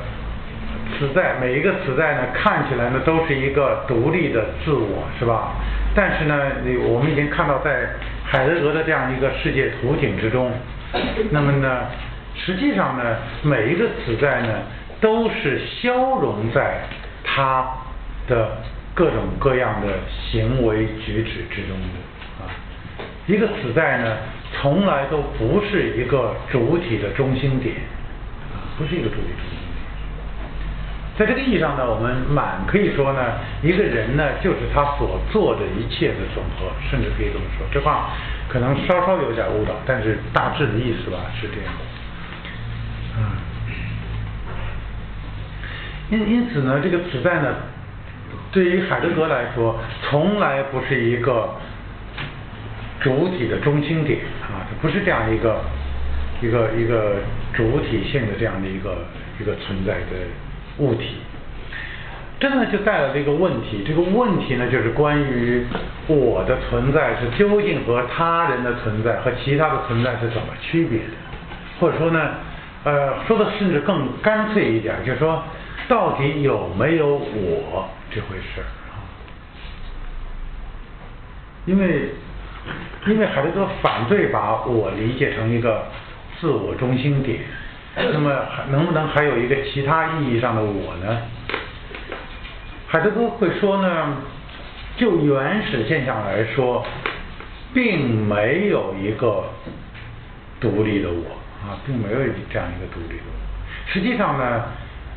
[0.98, 5.54] 此在每一个此在呢，看起来呢都是一个独立的自我，是吧？
[5.96, 6.36] 但是呢，
[6.88, 7.90] 我们已经看到在
[8.24, 10.52] 海德格的这样一个世界图景之中，
[11.32, 11.86] 那么呢，
[12.36, 14.60] 实际上呢，每一个此在呢，
[15.02, 16.82] 都是消融在
[17.24, 17.68] 他
[18.28, 18.58] 的
[18.94, 22.44] 各种各样的行为举止之中的。
[22.44, 22.52] 啊
[23.28, 24.18] 一个此在呢，
[24.54, 27.76] 从来都不是一个主体的中心点，
[28.54, 29.65] 啊，不是一个主体。
[31.18, 37.66] 在这个意义上呢，我们满可以说呢，一个人呢就是他所做的一切的总和，甚至可以这么说。
[37.72, 38.10] 这话
[38.50, 41.80] 可能稍稍有点误导，但是大致的意思吧是这样的。
[43.18, 43.22] 嗯，
[46.10, 47.56] 因因此呢，这个此在呢，
[48.52, 51.56] 对于海德格来说，从来不是一个
[53.00, 55.62] 主体的中心点啊，它不是这样一个
[56.42, 57.20] 一个一个
[57.54, 58.98] 主体性的这样的一个
[59.40, 60.28] 一个存在的。
[60.78, 61.18] 物体，
[62.40, 65.66] 这呢就带来了一个问题，这个问题呢就是关于
[66.08, 71.14] 我的存在是究竟和他人的存在和其他的存在是怎么区别的，
[71.80, 72.32] 或者说呢，
[72.84, 75.42] 呃，说的甚至更干脆一点，就是说
[75.88, 78.68] 到底有没有我这回事儿？
[81.66, 82.10] 因为
[83.08, 85.86] 因为海德格反对把我理解成一个
[86.40, 87.40] 自我中心点。
[88.14, 91.18] 那么还能不能还有一个其他意义上的我呢？
[92.88, 94.18] 海德格会说呢，
[94.98, 96.86] 就原始现象来说，
[97.74, 99.46] 并没有一个
[100.60, 101.24] 独立的我
[101.64, 102.18] 啊，并没有
[102.52, 103.92] 这样一个独立的我。
[103.92, 104.64] 实际上呢，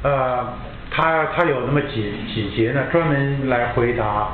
[0.03, 0.47] 呃，
[0.91, 4.29] 他他有那么几几节呢，专门来回答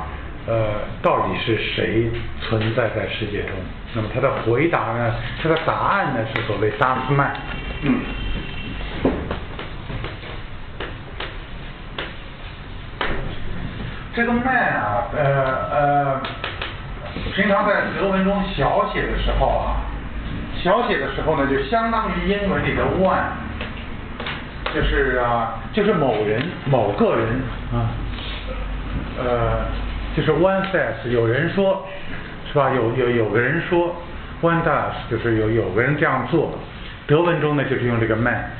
[0.47, 2.09] 呃，到底是谁
[2.41, 3.51] 存在在世界中？
[3.95, 7.33] 那么他的回答呢，他的答案呢，是所谓达斯曼。
[14.15, 15.21] 这个 man 啊，呃
[15.71, 16.21] 呃，
[17.35, 19.75] 平常在德文中小写的时候啊，
[20.63, 23.25] 小写的时候呢，就相当于英文里的 one，
[24.73, 27.41] 就是啊，就是某人某个人
[27.73, 27.91] 啊，
[29.19, 29.65] 呃，
[30.15, 31.85] 就是 one says，有人说，
[32.47, 32.71] 是吧？
[32.71, 33.93] 有有有个人说
[34.41, 36.57] ，one does，就是有有个人这样做。
[37.07, 38.51] 德文中呢，就是用这个 man，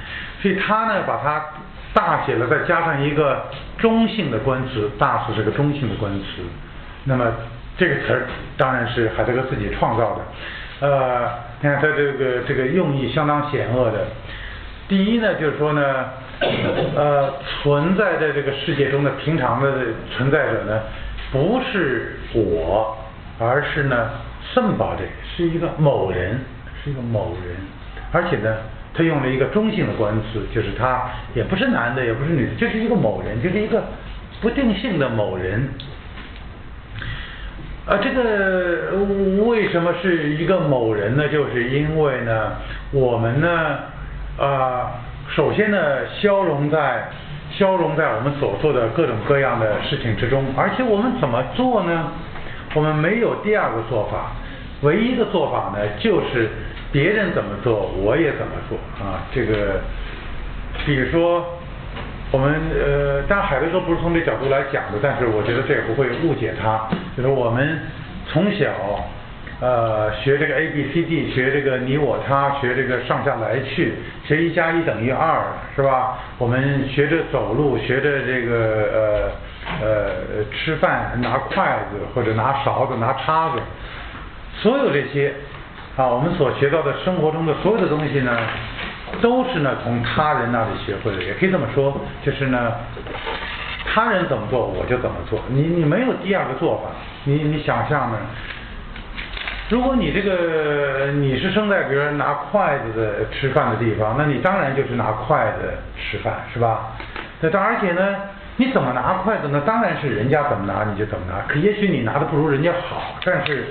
[0.42, 1.46] 所以他呢，把它
[1.94, 3.46] 大写了，再加上一个。
[3.78, 6.42] 中性的官词，大是个中性的官词。
[7.04, 7.26] 那么
[7.78, 8.26] 这个词儿
[8.58, 10.22] 当然是海德格自己创造的。
[10.88, 11.30] 呃，
[11.60, 14.08] 你看他这个这个用意相当险恶的。
[14.88, 16.06] 第一呢，就是说呢，
[16.96, 19.72] 呃，存在在这个世界中的平常的
[20.16, 20.82] 存在者呢，
[21.32, 22.98] 不是我，
[23.38, 24.10] 而是呢
[24.56, 26.40] ，somebody 是一个某人，
[26.84, 27.56] 是一个某人，
[28.16, 28.56] 而且呢。
[28.98, 31.02] 他用了一个中性的官词，就是他
[31.34, 33.84] 也不是男的，也不是女的，就是一个某人，就是一个
[34.40, 35.68] 不定性的某人。
[37.86, 38.94] 啊，这个
[39.44, 41.28] 为什么是一个某人呢？
[41.28, 42.54] 就是因为呢，
[42.94, 43.80] 我们呢，
[44.40, 44.94] 啊，
[45.28, 47.10] 首先呢，消融在
[47.52, 52.14] 消融在我们所做的各种各样的事情之中，而且我们怎么做呢？
[52.76, 54.32] 我们没有第二个做法，
[54.84, 56.50] 唯一的做法呢，就是。
[56.96, 59.20] 别人怎么做，我也怎么做啊！
[59.34, 59.82] 这个，
[60.86, 61.46] 比如说，
[62.32, 66.88] 我们呃，当然海德格不是从这角度来讲的，但是我觉得这也不会误解他。
[67.18, 67.82] 就是我们
[68.32, 68.72] 从小
[69.60, 75.44] 呃学这个 A B C D，学这个你我他，学这个上下来去，学一加一等于二，
[75.76, 76.18] 是吧？
[76.38, 79.34] 我们学着走路，学着这个
[79.82, 83.60] 呃呃吃饭，拿筷子或者拿勺子，拿叉子，
[84.62, 85.34] 所有这些。
[85.96, 88.38] 啊，我们所学到的生活中的所有的东西呢，
[89.22, 92.74] 都是呢从他人那里学会的，也可以这么说，就是呢，
[93.86, 96.90] 他人怎么做我就怎么做，你你没有第二个做法，
[97.24, 98.18] 你你想象呢？
[99.70, 106.92] 如果你这个你是生在比如拿筷子的吃饭的地方，那你当然就是拿筷子吃饭，是吧？
[107.40, 108.16] 那当而且呢，
[108.58, 109.64] 你怎么拿筷子呢？
[109.66, 113.68] 当然是人家怎么拿你就怎么拿，可也许你拿的不如人家好，但是。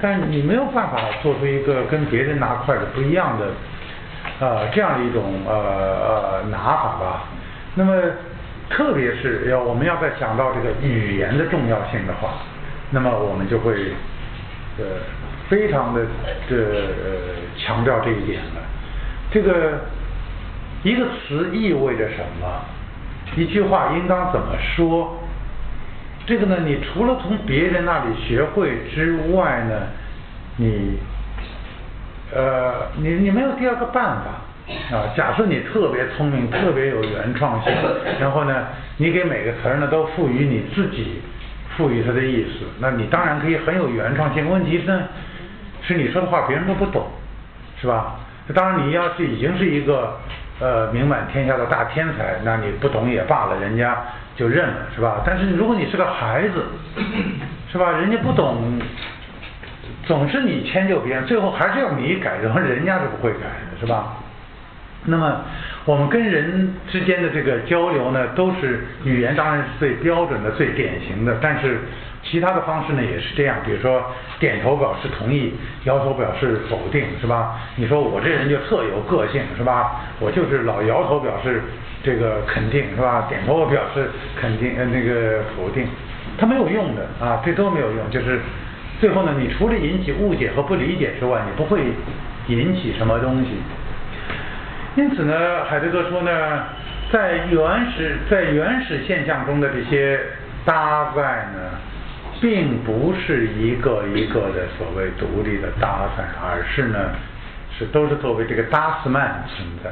[0.00, 3.46] 但你没有办法做出一个跟别人拿筷子不一样的，
[4.40, 7.24] 呃，这样的一种呃呃拿法吧。
[7.74, 7.92] 那么，
[8.68, 12.34] 特别是要我们要再讲到这个语言的重要性的话，
[12.90, 13.92] 那么我们就会
[14.78, 14.84] 呃
[15.48, 16.02] 非常的
[16.48, 18.60] 这呃强调这一点了。
[19.30, 19.80] 这个
[20.82, 22.46] 一个词意味着什么？
[23.36, 25.18] 一句话应当怎么说？
[26.26, 29.74] 这个呢，你除了从别人那里学会之外呢，
[30.56, 30.98] 你，
[32.34, 35.12] 呃，你你没有第二个办法啊。
[35.14, 37.70] 假设你特别聪明，特别有原创性，
[38.18, 41.20] 然后呢，你给每个词儿呢都赋予你自己
[41.76, 44.48] 赋予它的意思，那你当然可以很有原创性。
[44.48, 45.02] 问题是呢，
[45.82, 47.06] 是你说的话别人都不懂，
[47.78, 48.16] 是吧？
[48.54, 50.18] 当然你要是已经是一个
[50.58, 53.94] 呃名满天下的大天才，那你不懂也罢了，人家。
[54.36, 55.22] 就认了是吧？
[55.24, 56.64] 但是如果你是个孩子，
[57.70, 57.92] 是吧？
[57.92, 58.80] 人家不懂，
[60.04, 64.16] 总是你迁就别人，最后还是要你改，然后人家是不会改的，是吧？
[65.06, 65.42] 那么
[65.84, 71.80] 我们跟人之间的这个交流呢，都是语言当然是最标准的、最典型的，但是
[72.24, 74.02] 其他的方式呢也是这样，比如说
[74.40, 75.52] 点头表示同意，
[75.84, 77.60] 摇头表示否定，是吧？
[77.76, 80.00] 你说我这人就特有个性，是吧？
[80.18, 81.62] 我就是老摇头表示
[82.02, 83.26] 这个肯定，是吧？
[83.28, 84.10] 点头表示
[84.40, 85.86] 肯定呃那个否定，
[86.38, 88.40] 它没有用的啊，这都没有用，就是
[89.00, 91.80] 最后呢，你除了引起误解和不理解之外，你不会
[92.48, 93.50] 引起什么东西。
[94.96, 96.64] 因此呢，海德格说呢，
[97.12, 100.18] 在原始在原始现象中的这些
[100.64, 101.78] 搭载呢，
[102.40, 107.10] 并不是一个一个的所谓独立的搭载，而是呢，
[107.78, 109.90] 是都是作为这个达斯曼存在。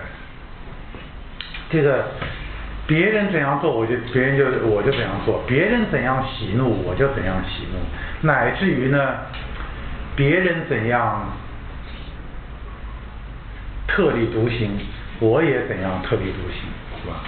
[1.70, 2.07] 这个
[2.86, 8.99] 别人怎样做，我就别人就我就怎样做；别人怎样喜怒，我就怎样喜怒，乃至于呢，
[10.16, 11.26] 别人怎样。
[13.95, 14.70] 特立独行，
[15.20, 16.62] 我也怎样特立独行，
[16.97, 17.20] 是吧？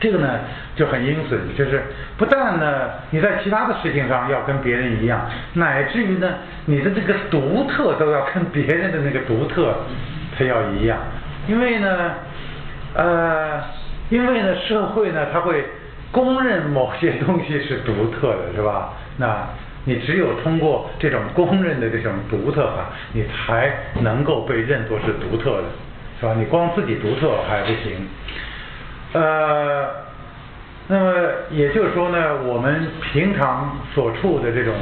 [0.00, 0.40] 这个呢
[0.74, 1.82] 就很阴损，就是
[2.18, 6.34] 不但呢你在其他的事情上要跟别人一样，乃至于呢
[6.66, 9.74] 你的这个独特都要跟别人的那个独特
[10.36, 10.98] 它要一样，
[11.48, 12.12] 因为呢
[12.94, 13.60] 呃
[14.10, 15.64] 因为呢社会呢它会
[16.12, 18.92] 公认某些东西是独特的，是吧？
[19.16, 19.46] 那。
[19.88, 25.64] 你只有通过这种公认的这种独特法，你才能够被认作是独特的，
[26.18, 26.34] 是吧？
[26.36, 28.04] 你光自己独特还不行。
[29.16, 29.88] 呃，
[30.88, 31.14] 那么
[31.50, 34.74] 也就是说呢，我们平常所处的这种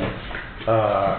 [0.67, 1.15] 呃，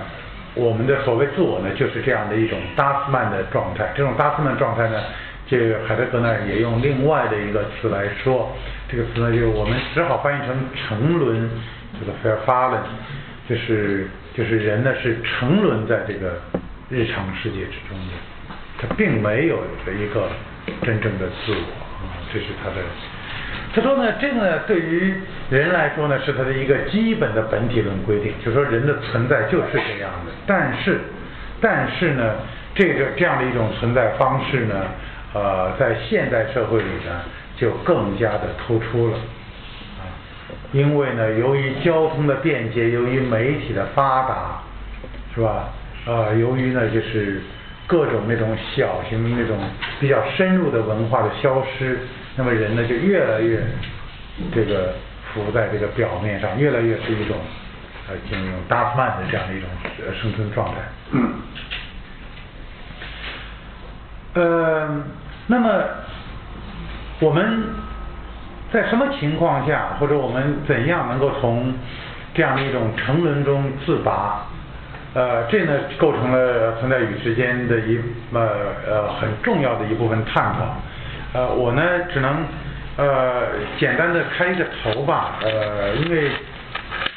[0.54, 3.94] 我们的所谓自我呢，就是这样的一种达斯曼的状态。
[3.96, 5.00] 这种达斯曼状态呢，
[5.48, 8.52] 这个海德格呢也用另外的一个词来说，
[8.90, 11.50] 这个词呢就是我们只好翻译成沉沦，
[11.98, 12.82] 这个 fair fallen。
[13.48, 16.34] 就是就是人呢是沉沦在这个
[16.90, 18.14] 日常世界之中的，
[18.80, 20.28] 他并没有一个
[20.82, 21.85] 真正的自我，
[22.36, 22.76] 这是他的。
[23.74, 25.14] 他说呢，这个呢对于
[25.50, 30.32] 人来说呢是他的一个基本的本体论规定，就说人的存在就是这样的。
[30.46, 31.00] 但是
[31.62, 32.36] 但是呢，
[32.74, 34.76] 这个这样的一种存在方式呢，
[35.34, 37.22] 呃，在现代社会里呢
[37.56, 39.18] 就更加的突出了。
[40.72, 44.62] 因为呢，由于交通的便捷，由于媒体的发达，
[45.34, 45.70] 是吧？
[46.06, 47.42] 呃，由于呢，就是
[47.88, 49.58] 各种那种小型的那种
[50.00, 52.00] 比较深入的文化的消失，
[52.36, 53.64] 那么人呢就越来越
[54.54, 54.94] 这个
[55.34, 57.38] 浮在这个表面上，越来越是一种
[58.10, 59.70] 呃进入达斯曼的这样的一种
[60.06, 60.76] 呃生存状态。
[64.34, 65.04] 呃，
[65.48, 65.84] 那么
[67.20, 67.64] 我们。
[68.74, 71.74] 在什么情况下，或者我们怎样能够从
[72.34, 74.48] 这样的一种沉沦中自拔？
[75.14, 77.98] 呃，这呢构成了存在与时间的一
[78.34, 80.76] 呃呃很重要的一部分探讨。
[81.36, 81.82] 呃，我呢
[82.14, 82.46] 只能
[82.96, 85.36] 呃简单的开一个头吧。
[85.42, 86.32] 呃，因为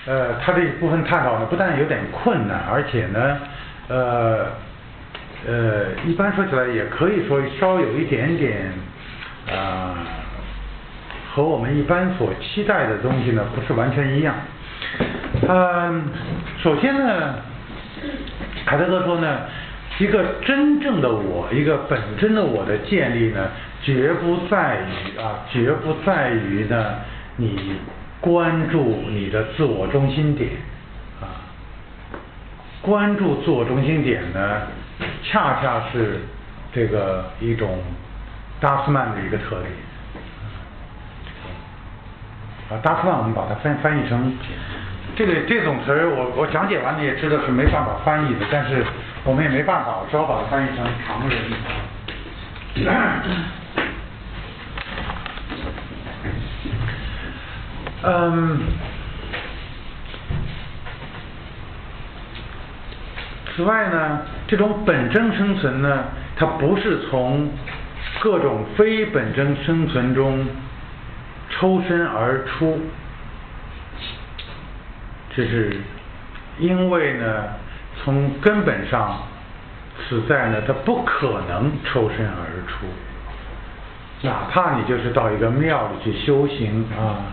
[0.07, 3.39] 呃他这一部分探讨呢不但有点困难，而且呢
[3.87, 4.47] 呃
[5.47, 8.73] 呃一般说起来也可以说稍有一点点
[9.57, 9.95] 啊。
[11.31, 14.35] 和我们一般所期待的东西呢，不是完全一样。
[15.47, 16.03] 嗯，
[16.61, 17.35] 首先呢，
[18.65, 19.43] 海德格说呢，
[19.99, 23.49] 一个真正的我，一个本真的我的建立呢，
[23.83, 26.97] 绝不在于啊，绝不在于呢，
[27.37, 27.77] 你
[28.21, 30.51] 关注你的自我中心点
[31.21, 31.47] 啊，
[32.83, 34.63] 关注自我中心点呢，
[35.23, 36.21] 恰恰是
[36.73, 37.79] 这个一种
[38.61, 39.71] 达斯曼的一个特点。
[42.71, 44.37] 啊，达斯曼，我们把它翻翻译成
[45.17, 48.85] 这个这种词儿，我我讲解完你也知道是没办法翻译的，但是
[49.25, 51.39] 我们也没办法，我只好把它翻译成常人。
[58.03, 58.61] 嗯，
[63.55, 66.05] 此外呢，这种本真生存呢，
[66.37, 67.51] 它不是从
[68.21, 70.47] 各种非本真生存中。
[71.51, 72.79] 抽身而出，
[75.35, 75.81] 这是
[76.59, 77.45] 因为呢，
[77.97, 79.23] 从根本上，
[79.99, 82.87] 此在呢，它不可能抽身而出。
[84.23, 87.27] 哪怕你就是到一个庙里去修行啊，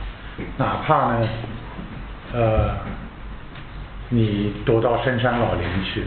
[0.58, 1.28] 哪怕呢，
[2.34, 2.76] 呃，
[4.10, 6.04] 你躲到深山老林去，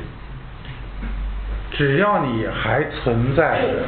[1.73, 3.85] 只要你还存在着。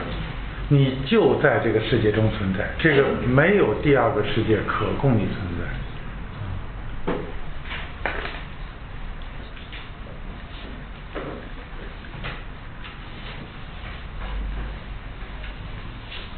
[0.72, 7.12] 你就在这个世界中存在，这个没有第二个世界可供你存在。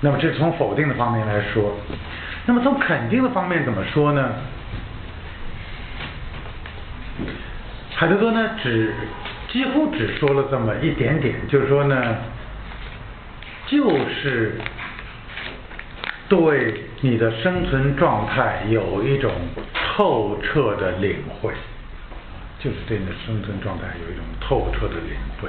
[0.00, 1.76] 那么这从否定的方面来说，
[2.46, 4.30] 那么从肯定的方面怎么说呢？
[7.94, 8.92] 海德格呢，只
[9.48, 12.16] 几乎只说了这么一点点，就是说呢，
[13.68, 14.58] 就是
[16.28, 19.30] 对你的生存状态有一种
[19.74, 21.52] 透彻的领会，
[22.58, 25.48] 就是对你的生存状态有一种透彻的领会。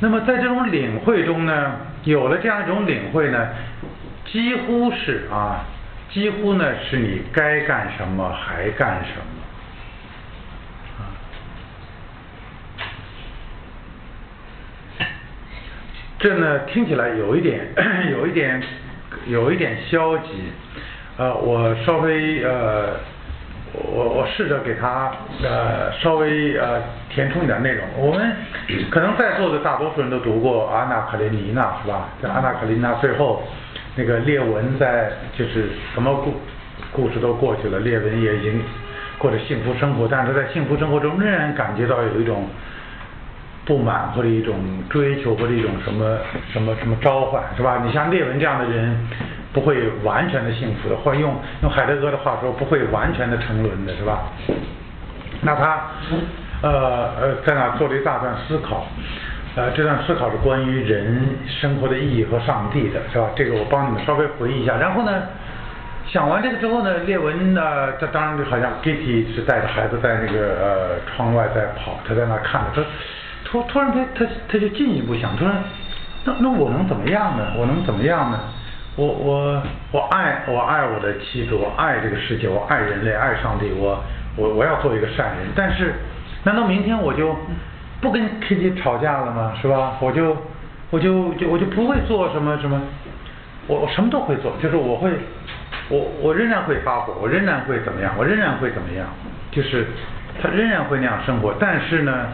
[0.00, 3.48] 那么在这种领会中呢，有了这样一种领会呢，
[4.24, 5.64] 几乎是啊，
[6.10, 9.24] 几乎呢是你该干什么还干什么。
[16.18, 17.66] 这呢听起来有一点，
[18.10, 18.62] 有一点，
[19.26, 20.28] 有一点消极。
[21.16, 22.96] 呃，我稍微呃，
[23.74, 25.12] 我我试着给他
[25.42, 27.86] 呃稍微呃填充一点内容。
[27.98, 28.34] 我们
[28.90, 32.08] 可能在座的大多数人都读过《安娜卡列尼娜》，是吧？
[32.22, 33.42] 在《安娜卡列尼娜》最后，
[33.96, 36.34] 那个列文在就是什么故
[36.92, 38.62] 故事都过去了，列文也已经
[39.18, 42.48] 过着幸福生活，但是在幸福生活中仍然感觉到有一种。
[43.66, 44.56] 不满或者一种
[44.90, 46.18] 追求或者一种什么
[46.52, 47.80] 什么什么召唤是吧？
[47.82, 48.94] 你像列文这样的人，
[49.54, 54.24] 不会完全的幸福的，或者用用海德格的话说，不会完全的沉沦的是吧？
[55.40, 55.80] 那他
[56.60, 58.86] 呃呃在那做了一大段思考，
[59.56, 63.30] 呃这段思考是关于人生活的意义和上帝的是吧？
[63.36, 64.76] 这个我帮你们稍微回忆一下。
[64.76, 65.22] 然后呢，
[66.06, 72.88] 想完这个之后呢，列文呢，他当然就好像 Kitty 是带着孩子在那个呃窗外在跑，他在那看着他。
[73.44, 75.54] 突突然他他他就进一步想，突然，
[76.24, 77.52] 那那我能怎么样呢？
[77.56, 78.40] 我能怎么样呢？
[78.96, 84.02] 我我我爱我爱我的妻子，我爱这个世界，我爱人类，爱上帝，我
[84.36, 85.46] 我我要做一个善人。
[85.54, 85.94] 但是，
[86.42, 87.36] 难道明天我就
[88.04, 89.52] 不跟 Kitty 吵架了吗？
[89.60, 89.96] 是吧？
[90.00, 90.36] 我就
[90.90, 92.80] 我就就我就不会做什么什么，
[93.66, 95.10] 我我什么都会做，就是我会
[95.88, 98.14] 我我仍然会发火，我仍然会怎么样？
[98.18, 99.08] 我仍然会怎么样？
[99.50, 99.86] 就是
[100.40, 102.26] 他仍然会那样生活，但是呢？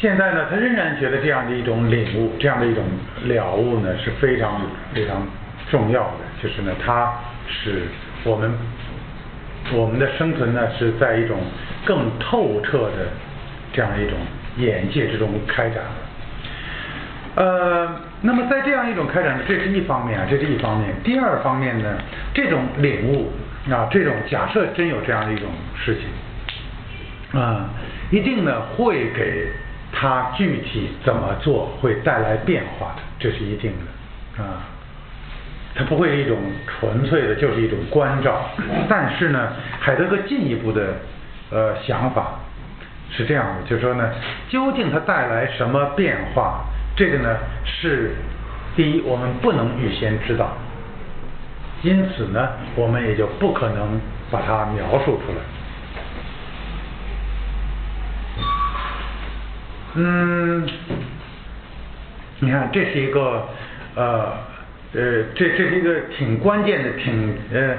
[0.00, 2.82] 现在呢，他仍然觉得这样的一种领悟，这样的一种
[3.24, 4.58] 了悟呢，是非常
[4.94, 5.20] 非常
[5.70, 6.24] 重要的。
[6.42, 7.12] 就是呢，它
[7.46, 7.82] 使
[8.24, 8.50] 我们
[9.74, 11.36] 我们的生存呢，是在一种
[11.84, 13.08] 更透彻的
[13.72, 14.18] 这样一种
[14.56, 17.42] 眼界之中开展的。
[17.42, 17.88] 呃，
[18.22, 20.94] 那么在这样一种开展，这是一方面啊，这是一方面。
[21.02, 21.98] 第二方面呢，
[22.34, 23.32] 这种领悟
[23.70, 25.48] 啊，这种假设真有这样的一种
[25.78, 27.70] 事情啊，
[28.10, 29.48] 一定呢会给。
[29.92, 34.62] 他具体怎么做会带来变化的，这是一定的啊。
[35.74, 38.40] 他不会一种纯粹的，就是一种关照。
[38.88, 40.94] 但是呢，海德格进一步的
[41.50, 42.38] 呃想法
[43.10, 44.12] 是这样的，就是说呢，
[44.48, 46.64] 究竟它带来什么变化，
[46.96, 48.12] 这个呢是
[48.76, 50.56] 第一，我们不能预先知道，
[51.82, 54.00] 因此呢，我们也就不可能
[54.30, 55.38] 把它描述出来。
[59.96, 60.68] 嗯，
[62.38, 63.48] 你看，这是一个
[63.96, 64.32] 呃
[64.92, 67.74] 呃，这这是一个挺关键的，挺呃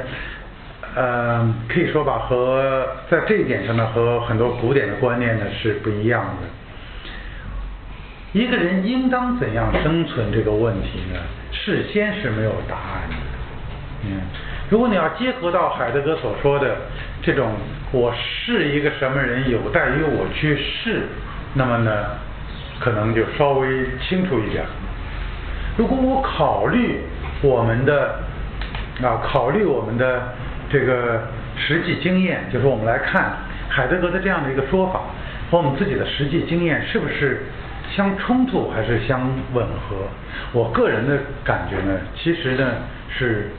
[0.94, 6.48] 呃，可以说吧，和在这一点上呢，和很多古典的观念呢是不一样的。
[8.34, 11.20] 一个人应当怎样生存这个问题呢？
[11.52, 13.16] 事先是没有答案的。
[14.06, 14.22] 嗯，
[14.70, 16.76] 如果你要结合到海德格所说的
[17.22, 17.52] 这种，
[17.92, 21.04] 我是一个什么人，有待于我去试。
[21.54, 21.92] 那么呢，
[22.80, 24.64] 可能就稍微清楚一点。
[25.78, 27.02] 如果我考虑
[27.42, 28.20] 我们的
[29.04, 30.22] 啊，考虑我们的
[30.72, 31.22] 这个
[31.58, 33.34] 实际经验，就是我们来看
[33.70, 35.02] 海德格的这样的一个说法
[35.50, 37.44] 和我们自己的实际经验是不是
[37.96, 40.08] 相冲突还是相吻合？
[40.54, 42.74] 我个人的感觉呢，其实呢
[43.10, 43.50] 是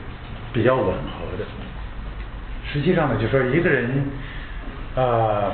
[0.51, 1.45] 比较吻合的。
[2.71, 3.89] 实际上呢，就说一个人
[4.95, 5.51] 呃。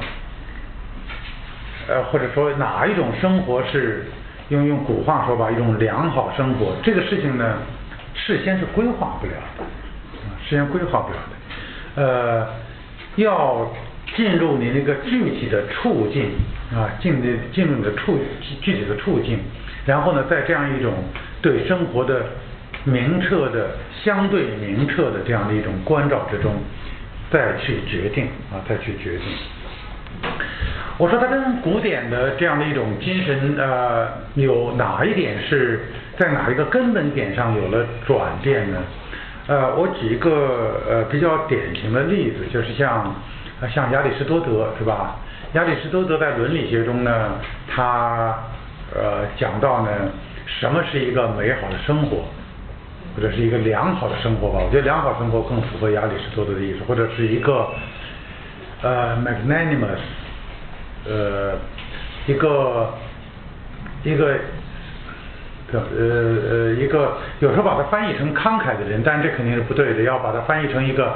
[1.88, 4.06] 呃，或者说哪一种生活是
[4.50, 7.58] 用用古话说吧，一种良好生活，这个事情呢，
[8.14, 9.64] 事先是规划不了的，
[10.48, 11.39] 事先规划不了的。
[12.00, 12.48] 呃，
[13.18, 13.70] 要
[14.16, 16.32] 进入你那个具体的处境
[16.74, 18.18] 啊，进的进入你的处
[18.62, 19.38] 具体的处境，
[19.86, 20.94] 然后呢，在这样一种
[21.42, 22.24] 对生活的
[22.86, 23.72] 明澈的
[24.02, 26.56] 相对明澈的这样的一种关照之中，
[27.30, 29.26] 再去决定啊，再去决定。
[30.98, 35.82] 我说他跟古典的这样的一种精神，呃，有哪一点是
[36.18, 38.78] 在哪一个根本点上有了转变呢？
[39.50, 43.16] 呃，我举一个呃比较典型的例子，就是像
[43.74, 45.16] 像亚里士多德是吧？
[45.54, 47.32] 亚里士多德在伦理学中呢，
[47.68, 48.38] 他
[48.94, 49.90] 呃讲到呢，
[50.46, 52.26] 什么是一个美好的生活，
[53.16, 54.60] 或者是一个良好的生活吧。
[54.64, 57.68] 我觉得良好生活更符合亚里士多德的意思，或者是一个
[58.84, 59.98] 呃 magnanimous，
[61.08, 61.58] 呃
[62.28, 62.94] 一个
[64.04, 64.38] 一个。
[65.74, 65.80] 呃
[66.50, 71.16] 呃，一个有时候把它翻译成慷慨的人，但这肯定是不对的，要把它翻译成一个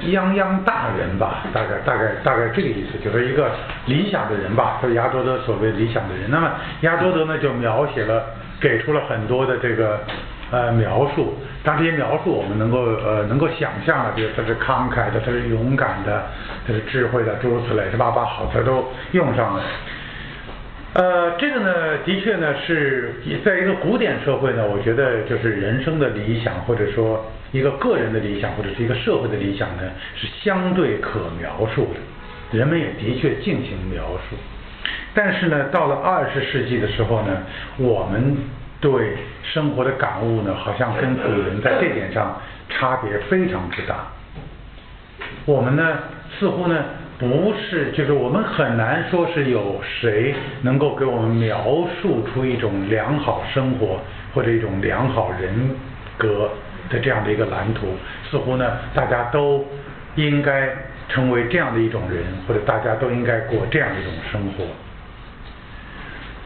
[0.00, 3.50] 泱泱大人吧，大概大概大概这个意思，就是一个
[3.86, 6.30] 理想的人吧，就是亚多德所谓理想的人。
[6.30, 6.50] 那么
[6.82, 8.24] 亚多德呢，就描写了，
[8.60, 10.00] 给出了很多的这个
[10.50, 16.24] 呃描述，当这些描述我们能够呃能够想象的，比如他是慷慨的，他是勇敢的，
[16.66, 18.10] 他是智慧的，诸如此类，是吧？
[18.10, 19.62] 把好词都用上了。
[20.96, 23.12] 呃，这个呢，的确呢，是
[23.44, 27.22] 在一个古典社会呢，我觉得就是人生的理想，或者说
[27.52, 29.82] 一个个人的理想，或者是一个社会的理想呢，
[30.14, 34.36] 是相对可描述的，人们也的确进行描述。
[35.12, 37.42] 但是呢，到了二十世纪的时候呢，
[37.76, 38.34] 我们
[38.80, 42.40] 对生活的感悟呢，好像跟古人在这点上
[42.70, 44.06] 差别非常之大。
[45.44, 45.98] 我们呢，
[46.38, 46.82] 似乎呢。
[47.18, 51.64] 不是，就是我们很难说是有谁能够给我们描
[52.00, 53.98] 述出一种良好生活
[54.34, 55.70] 或者一种良好人
[56.18, 56.50] 格
[56.90, 57.86] 的这样的一个蓝图。
[58.30, 59.64] 似乎呢，大家都
[60.16, 60.68] 应该
[61.08, 64.64] 成为这样的一种人，或者大家都应该过这样一种生活。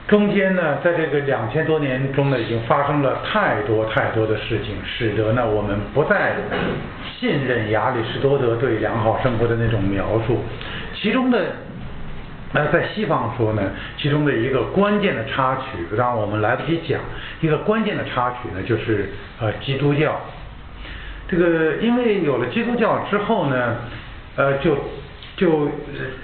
[0.06, 6.34] 中间呢，在这个两千多年中呢，已经发生了太多太多的事情，使得呢，我们不再。
[7.20, 10.38] 信任亚里士多德对良好生活的那种描述，
[10.94, 11.38] 其中的，
[12.54, 13.62] 呃，在西方说呢，
[13.98, 16.98] 其中的一个关键的插曲，让我们来不及讲，
[17.42, 20.18] 一个关键的插曲呢，就是呃，基督教。
[21.28, 23.76] 这个因为有了基督教之后呢，
[24.36, 24.78] 呃，就
[25.36, 25.68] 就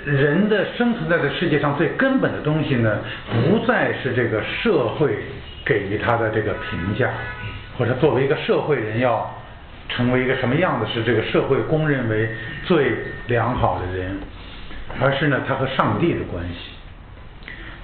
[0.07, 3.01] 人的生存在这世界上最根本的东西呢，
[3.51, 5.19] 不再是这个社会
[5.63, 7.11] 给予他的这个评价，
[7.77, 9.31] 或者作为一个社会人要。
[9.89, 12.29] 成为一个什么样子是这个社会公认为
[12.65, 12.93] 最
[13.29, 14.19] 良好的人，
[15.01, 16.71] 而是呢他和上帝的关系。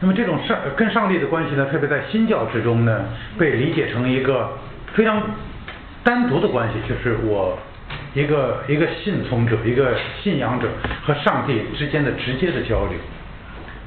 [0.01, 3.05] 那么这种上跟上帝的关系呢，特别在新教之中呢，
[3.39, 4.59] 被理解成一个
[4.95, 5.23] 非常
[6.03, 7.57] 单独的关系，就是我
[8.13, 10.69] 一个一个信从者、一个信仰者
[11.05, 12.99] 和上帝之间的直接的交流。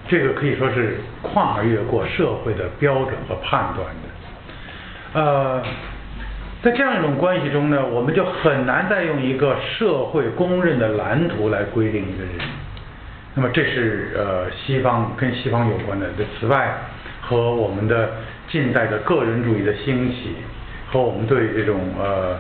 [0.07, 5.63] 这个可以说是跨越过社会的标准和判断的，呃。
[6.66, 12.32] 在这样一种关系中呢，我们就很难再用一个社会公认的蓝图来规定一个人。
[13.36, 16.07] 那么这是呃西方跟西方有关的。
[16.39, 16.76] 此外，
[17.22, 18.09] 和我们的
[18.49, 20.38] 近代的个人主义的兴起，
[20.91, 22.36] 和我们对这种呃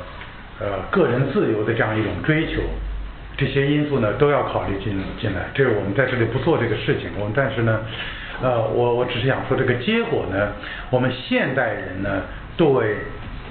[0.59, 2.63] 呃个人自由的这样一种追求，
[3.37, 5.41] 这些因素呢都要考虑进进来。
[5.53, 7.11] 这是我们在这里不做这个事情。
[7.19, 7.79] 我们但是呢，
[8.41, 10.53] 呃我我只是想说这个结果呢，
[10.89, 12.23] 我们现代人呢
[12.57, 12.97] 对。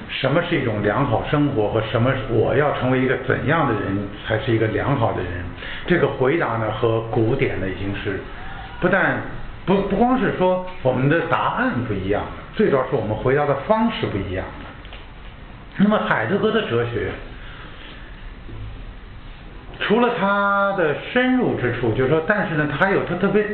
[0.08, 5.30] 什么是一种良好生活和什么我要成为一个怎样的人才是一个良好的人？
[5.86, 8.20] 这个回答呢和古典呢已经是
[8.80, 9.20] 不但
[9.66, 12.22] 不不光是说我们的答案不一样，
[12.54, 14.44] 最主要是我们回答的方式不一样。
[15.76, 17.10] 那么海德格的哲学，
[19.80, 23.44] 除了他的深入之处，就是说，但是呢，他有他特别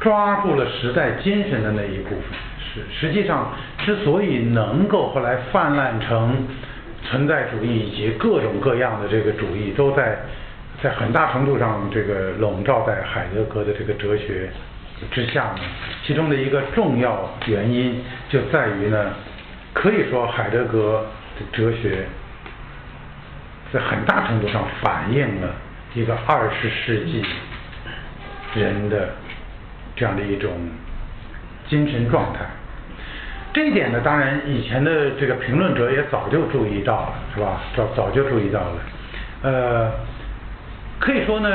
[0.00, 2.22] 抓住了时代精神的那一部分。
[2.92, 6.46] 实际上，之所以能够后来泛滥成
[7.02, 10.18] 存在主义以及各种各样的这个主义，都在
[10.82, 14.50] 在很大程度上这个笼罩在海德格的这个哲学
[15.10, 15.60] 之下呢。
[16.04, 19.12] 其中的一个重要原因就在于呢，
[19.72, 21.06] 可以说海德格
[21.38, 22.06] 的哲学
[23.72, 25.54] 在很大程度上反映了
[25.94, 27.24] 一个二十世纪
[28.54, 29.10] 人的
[29.94, 30.50] 这样的一种
[31.68, 32.40] 精神状态。
[33.54, 37.60] 这一点呢，当然以前的这个评论者也早就注意到了，是吧？
[37.76, 38.76] 早早就注意到了。
[39.42, 39.92] 呃，
[40.98, 41.48] 可以说呢，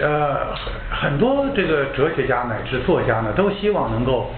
[0.00, 0.54] 呃，
[0.88, 4.32] 很多这个哲学家乃至作家呢，都希望能够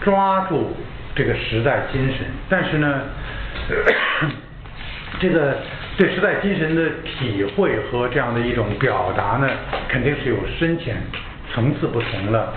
[0.00, 0.76] 抓住
[1.14, 3.02] 这个时代精神，但是呢，
[5.20, 5.56] 这个
[5.96, 9.48] 对时代精神的体会和这样的一种表达呢，
[9.88, 10.96] 肯定是有深浅
[11.54, 12.52] 层次不同了。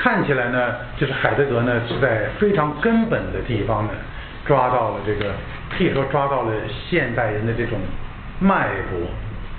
[0.00, 3.90] 看起来呢，就是海德格呢是在非常根本的地方呢，
[4.46, 5.32] 抓到了这个，
[5.76, 6.52] 可以说抓到了
[6.88, 7.76] 现代人的这种
[8.38, 9.00] 脉搏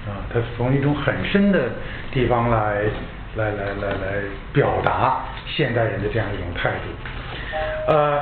[0.10, 1.60] 啊，他从一种很深的
[2.12, 2.84] 地方来
[3.36, 4.24] 来来来来
[4.54, 8.20] 表达现代人的这样一种态度，呃。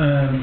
[0.00, 0.40] 嗯。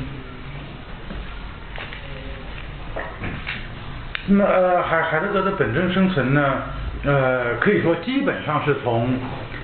[4.28, 6.62] 那么呃海海德格的本真生存呢
[7.05, 9.18] 呃可以说基本上是从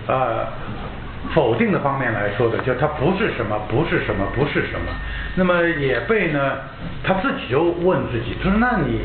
[0.08, 0.48] 呃
[1.36, 4.92] 否定的方面来说的就它不是什么不是什么不是什么。
[5.36, 6.58] 那么也被呢
[7.04, 9.02] 他自己就问自己他说那你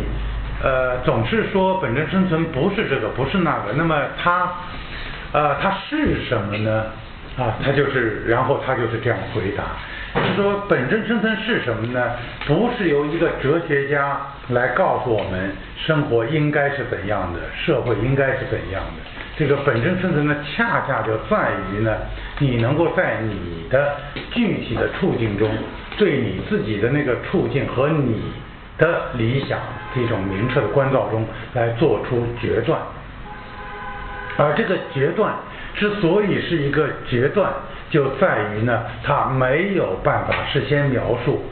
[0.63, 4.53] 呃总是说本真生存不是这个不是那个那么它
[5.33, 6.87] 呃它是什么呢？
[7.39, 9.65] 啊，他就是，然后他就是这样回答。
[10.15, 12.13] 就说本真生存是什么呢？
[12.47, 14.19] 不是由一个哲学家
[14.49, 19.03] 来告诉我们生活应该是怎样的，社会应该是怎样的。
[19.37, 21.97] 这个本真生存呢，恰恰就在于呢，
[22.41, 23.97] 你能够在你的
[24.33, 25.49] 具体的处境中，
[25.97, 28.33] 对你自己的那个处境和你
[28.79, 29.61] 的理想
[29.95, 32.81] 这种明确的关照中来做出决断，
[34.37, 35.33] 而这个决断
[35.79, 37.51] 之所以是一个决断。
[37.91, 41.43] 就在于呢，他没有办法事先描述，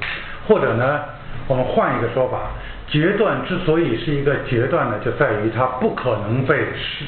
[0.46, 1.00] 或者呢，
[1.46, 2.50] 我们换一个说法，
[2.86, 7.06] 决断之所以是一个决断呢，就在于它不可能被是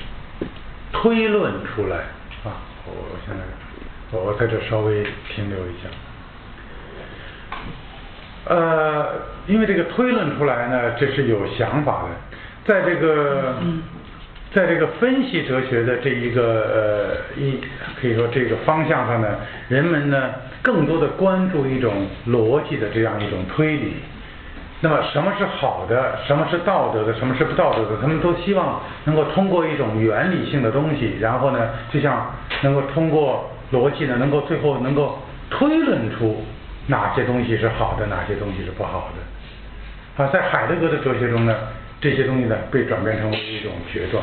[0.95, 1.97] 推论出来
[2.43, 2.57] 啊。
[2.87, 2.93] 我
[3.27, 5.91] 现在我在这稍微停留一下，
[8.47, 9.09] 呃，
[9.47, 12.09] 因为这个推论出来呢，这是有想法的，
[12.65, 13.57] 在这个。
[14.55, 16.43] 在这个分析哲学的这一个
[17.37, 17.61] 呃一
[18.01, 19.29] 可以说这个方向上呢，
[19.69, 20.31] 人们呢
[20.63, 23.97] 更多的关注一种逻辑的这样一种推理。
[24.81, 32.33] 那么什么是好的，什么是道德的，什么是不道德的，他们都希望能够通过一种原理性的东西，然后呢，就像
[32.63, 35.19] 能够通过逻辑呢，能够最后能够
[35.51, 36.43] 推论出
[36.87, 40.25] 哪些东西是好的，哪些东西是不好的。
[40.25, 41.55] 啊，在海德格的哲学中呢。
[42.01, 44.23] 这些东西呢，被转变成为一种决断，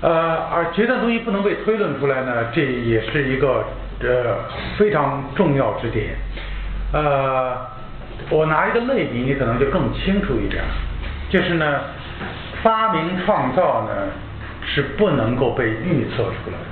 [0.00, 3.64] 呃，而决断东西不能被推论出来呢，这也是一个
[4.00, 4.36] 呃
[4.76, 6.16] 非常重要之点。
[6.92, 7.56] 呃，
[8.30, 10.60] 我拿一个类比，你可能就更清楚一点，
[11.30, 11.82] 就是呢，
[12.64, 14.08] 发明创造呢
[14.66, 16.66] 是不能够被预测出来的，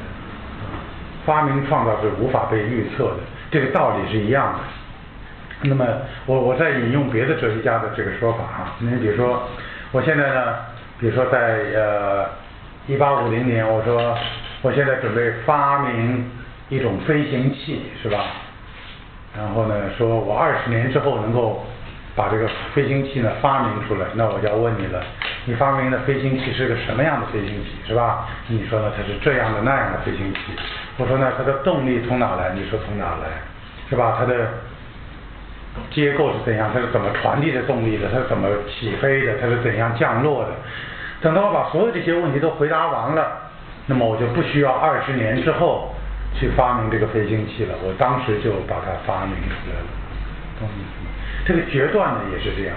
[1.24, 5.68] 发明创造是无法被预测的，这个道理是一样的。
[5.68, 5.86] 那么，
[6.26, 9.48] 我我再引用别的哲学家的这个说法啊，你比如说。
[9.93, 10.55] 我现在呢，
[11.01, 12.24] 比如说在呃
[12.86, 14.16] 一八五零年，我说
[14.62, 16.30] 我现在准备发明
[16.68, 18.24] 一种飞行器，是吧？
[19.36, 21.66] 然后呢，说我二十年之后能够
[22.14, 25.03] 把这个飞行器呢发明出来，那我就要问你了，
[25.45, 28.28] 你发明的飞行器是个什么样的飞行器，是吧？
[28.47, 30.38] 你说呢，它是这样的那样的飞行器。
[30.99, 32.53] 我说呢，它的动力从哪来？
[32.55, 33.26] 你说从哪来？
[33.88, 34.14] 是吧？
[34.16, 34.47] 它的。
[35.90, 36.70] 结构是怎样？
[36.72, 38.08] 它是怎么传递的动力的？
[38.12, 39.34] 它是怎么起飞的？
[39.40, 40.50] 它是怎样降落的？
[41.20, 43.32] 等到我把所有这些问题都回答完了，
[43.86, 45.94] 那么我就不需要二十年之后
[46.34, 47.74] 去发明这个飞行器了。
[47.82, 50.68] 我当时就把它发明出来了。
[51.44, 52.76] 这个决断呢也是这样。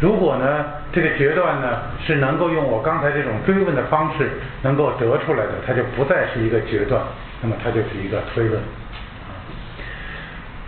[0.00, 4.30] 如果呢这个决断呢是能够用我刚才这种追问的方式
[4.62, 7.02] 能够得出来的，它就不再是一个决断，
[7.42, 8.60] 那么它就是一个推论。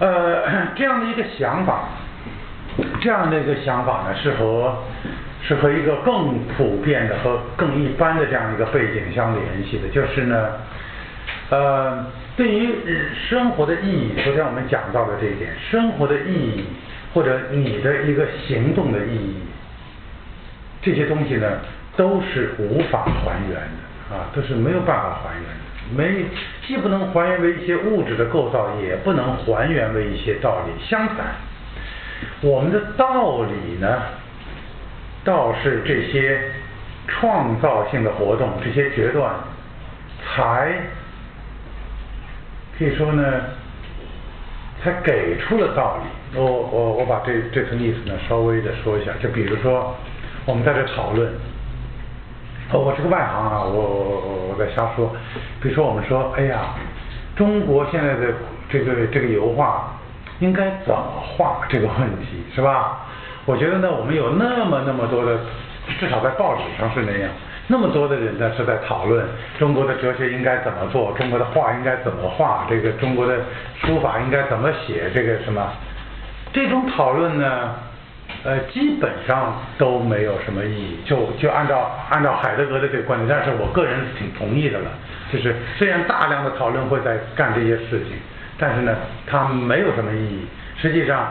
[0.03, 1.84] 呃，这样的一个想法，
[3.00, 4.82] 这样的一个想法呢，是和
[5.40, 10.48] 是和一个更普遍的和更一般的这样一个背景相联系的，就是呢，
[11.50, 12.05] 呃，
[12.36, 12.74] 对于
[13.28, 16.64] 生活的意义，昨天我们讲到的这一点，生活的意义
[17.14, 19.36] 或者你的一个行动的意义，
[20.82, 21.61] 这些东西呢，
[21.96, 25.61] 都是无法还原的啊，都是没有办法还原的。
[25.95, 26.24] 没，
[26.66, 30.84] 既不能还原为一些物质的构造，也不能还原为一些道理。
[30.84, 31.26] 相反，
[32.40, 34.03] 我们的道理呢，
[35.24, 36.40] 倒是这些
[37.07, 39.34] 创造性的活动，这些决断，
[40.24, 40.72] 才
[42.78, 43.22] 可以说呢，
[44.82, 46.38] 才给出了道理。
[46.38, 49.12] 我我我把这这层意思呢，稍微的说一下。
[49.22, 49.95] 就比如说，
[50.47, 51.32] 我们在这讨论。
[52.72, 55.14] 哦，我是个外行啊，我我我我在瞎说。
[55.60, 56.72] 比如说，我们说，哎呀，
[57.36, 58.32] 中国现在的
[58.70, 59.92] 这个这个油画
[60.40, 63.00] 应该怎么画这个问题，是吧？
[63.44, 65.38] 我觉得呢，我们有那么那么多的，
[66.00, 67.28] 至少在报纸上是那样，
[67.66, 69.22] 那么多的人呢是在讨论
[69.58, 73.36] 中国的哲学应该怎么做，中国的画应该怎么画，这个中国的
[73.82, 75.62] 书法应该怎么写，这个什么？
[76.54, 77.74] 这种讨论呢？
[78.45, 80.99] 呃，基本上都没有什么意义。
[81.05, 84.90] 就就按照按照海德格的这个观点，但是我个人挺同意的了。
[85.32, 88.16] 就是虽然大量的讨论会在干这些事情，
[88.59, 90.47] 但是呢，它没有什么意义。
[90.76, 91.30] 实际上，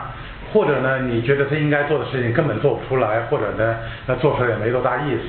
[0.52, 5.22] 或者呢，你觉得他应该做的事情根本做不出来，或者呢，那做出来也没多大意思。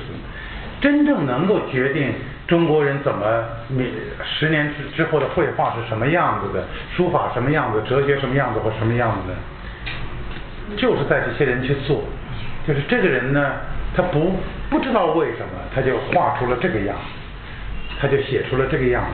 [0.80, 2.12] 真正能够决定
[2.46, 6.64] 中国人怎么你十年之之后的绘画是什么样子的，
[6.96, 9.34] 书法什么样子，哲学什么样子或什么样子的。
[10.76, 12.02] 就是在这些人去做，
[12.66, 13.52] 就是这个人呢，
[13.94, 14.36] 他不
[14.70, 17.02] 不知道为什么，他就画出了这个样子，
[18.00, 19.10] 他就写出了这个样子。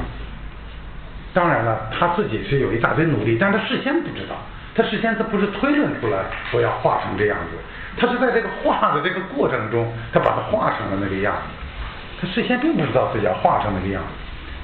[1.33, 4.35] 当然了，他自己是有一大堆努力，但他事先不知道，
[4.75, 7.57] 他事先他不是推论出来我要画成这样子，
[7.97, 11.41] 他是在这个画的这个过程中，他把它画成了那个样子。
[12.21, 14.09] 他事先并不知道自己要画成那个样子，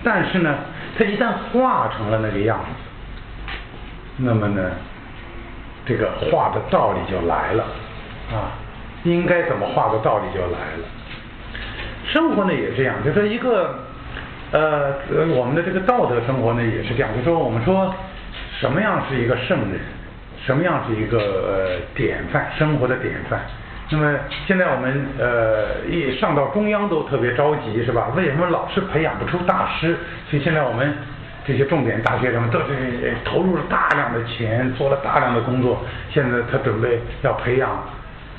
[0.03, 0.57] 但是呢，
[0.99, 3.53] 他一旦画成了那个样子，
[4.19, 4.63] 那么呢，
[5.87, 7.65] 这个画的道理就来了
[8.33, 8.53] 啊，
[9.05, 10.85] 应该怎么画的道理就来了。
[12.05, 13.75] 生活呢也这样，就说一个。
[14.53, 14.95] 呃，
[15.35, 17.93] 我们的这个道德生活呢也是这样，就说我们说
[18.61, 19.81] 什么样是一个圣人，
[20.47, 23.41] 什么样是一个呃典范，生活的典范。
[23.91, 24.17] 那么
[24.47, 28.13] 现在我们呃一上到中央都特别着急，是吧？
[28.15, 29.97] 为什么老是培养不出大师？
[30.31, 30.97] 所以现在我们
[31.47, 37.71] 这些重点大学生都是投入了大量的钱，做了大量的工作，现在他准备要培养。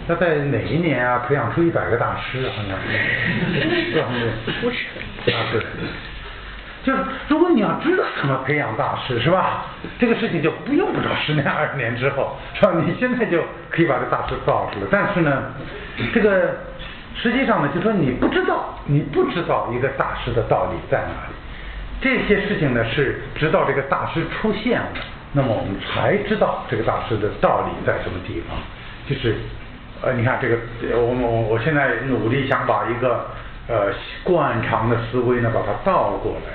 [0.07, 1.25] 他在哪一年啊？
[1.27, 4.07] 培养出一百个大师，好像是， 是吧？
[4.61, 4.77] 不是。
[5.31, 5.61] 啊，对。
[6.83, 9.65] 就是如果你要知道怎么培养大师，是吧？
[9.99, 12.71] 这个事情就不用不着十年二十年之后，是吧？
[12.75, 14.87] 你现在就可以把这大师造出来。
[14.89, 15.43] 但是呢，
[16.13, 16.55] 这个
[17.15, 21.33] 实际上呢，就说你不知道，你不知道一个大师的道理在哪里。
[22.01, 24.87] 这些事情呢，是直到这个大师出现了，
[25.33, 28.57] 那么我们才知道这个大师的道理在什么地方，
[29.07, 29.35] 就是。
[29.99, 30.55] 呃，你看这个，
[30.95, 33.25] 我我我现在努力想把一个
[33.67, 33.91] 呃
[34.23, 36.53] 惯常的思维呢，把它倒过来，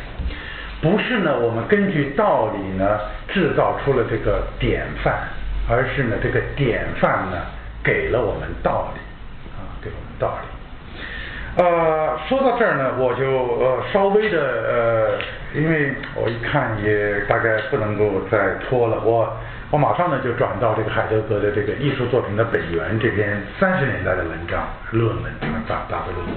[0.81, 5.27] 不是呢，我们根据道理呢制造出了这个典范，
[5.69, 7.39] 而是呢这个典范呢
[7.83, 9.01] 给了我们道理，
[9.59, 10.62] 啊，给我们道理。
[11.57, 19.37] 呃，说到这儿呢，我就呃稍微的呃，因为我一看也大概不能够再拖了，我。
[19.73, 25.33] 我马上呢就转到这个海德格的这个艺术作品的本源这篇三十年代的文章论文，
[25.67, 26.37] 大大的论文。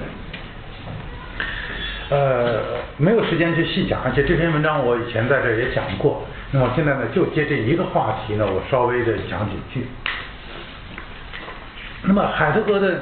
[2.11, 2.61] 呃，
[2.95, 6.24] 没有时间去细讲，而且这篇文章我以前在这也讲过。
[6.51, 9.86] 那么现在呢，就接这一个话题呢，我稍微的讲几句。
[12.03, 13.01] 那么海德格的，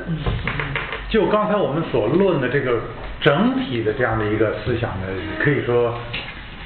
[1.13, 2.81] 就刚才我们所论的这个
[3.21, 5.05] 整体的这样的一个思想呢，
[5.39, 5.93] 可以说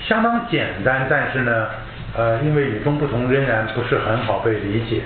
[0.08, 1.68] 相当简单，但是呢。
[2.16, 5.02] 呃，因为与众不同仍然不是很好被理解。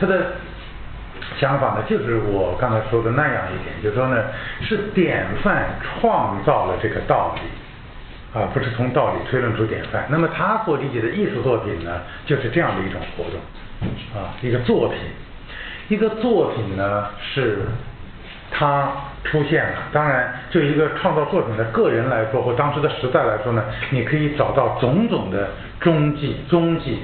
[0.00, 0.34] 他的
[1.36, 4.24] 想法呢，就是我刚才说的那样一点，就是说呢，
[4.62, 10.06] 是典范创造了这个道理，啊，不是从道理推论出典范。
[10.08, 14.98] 那么他所理解的艺术作品呢，就是这样的一种活动，啊，一个作品，
[15.88, 17.58] 一个作品呢是。
[18.56, 18.88] 他
[19.24, 25.48] 出现了，当然，就一个创造作品的个人来说，或当时的时代来说呢，你可以找到种种的
[25.80, 27.00] 踪迹、踪迹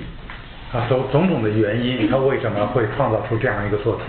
[0.73, 4.05] 啊，种种种的原因，他为什么会创造出这样一个作品？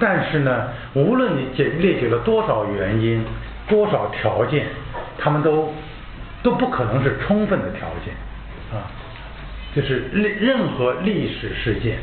[0.00, 3.24] 但是呢，无论你解列举了多少原因、
[3.68, 4.66] 多少条件，
[5.16, 5.72] 他们都
[6.42, 8.12] 都不可能是充分的条件
[8.72, 8.82] 啊，
[9.76, 11.98] 就是历任何历史事件、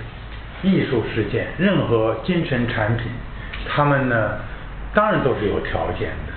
[0.62, 3.08] 艺术事件、任何精神产品，
[3.68, 4.38] 他们呢？
[4.94, 6.34] 当然都是有条件的，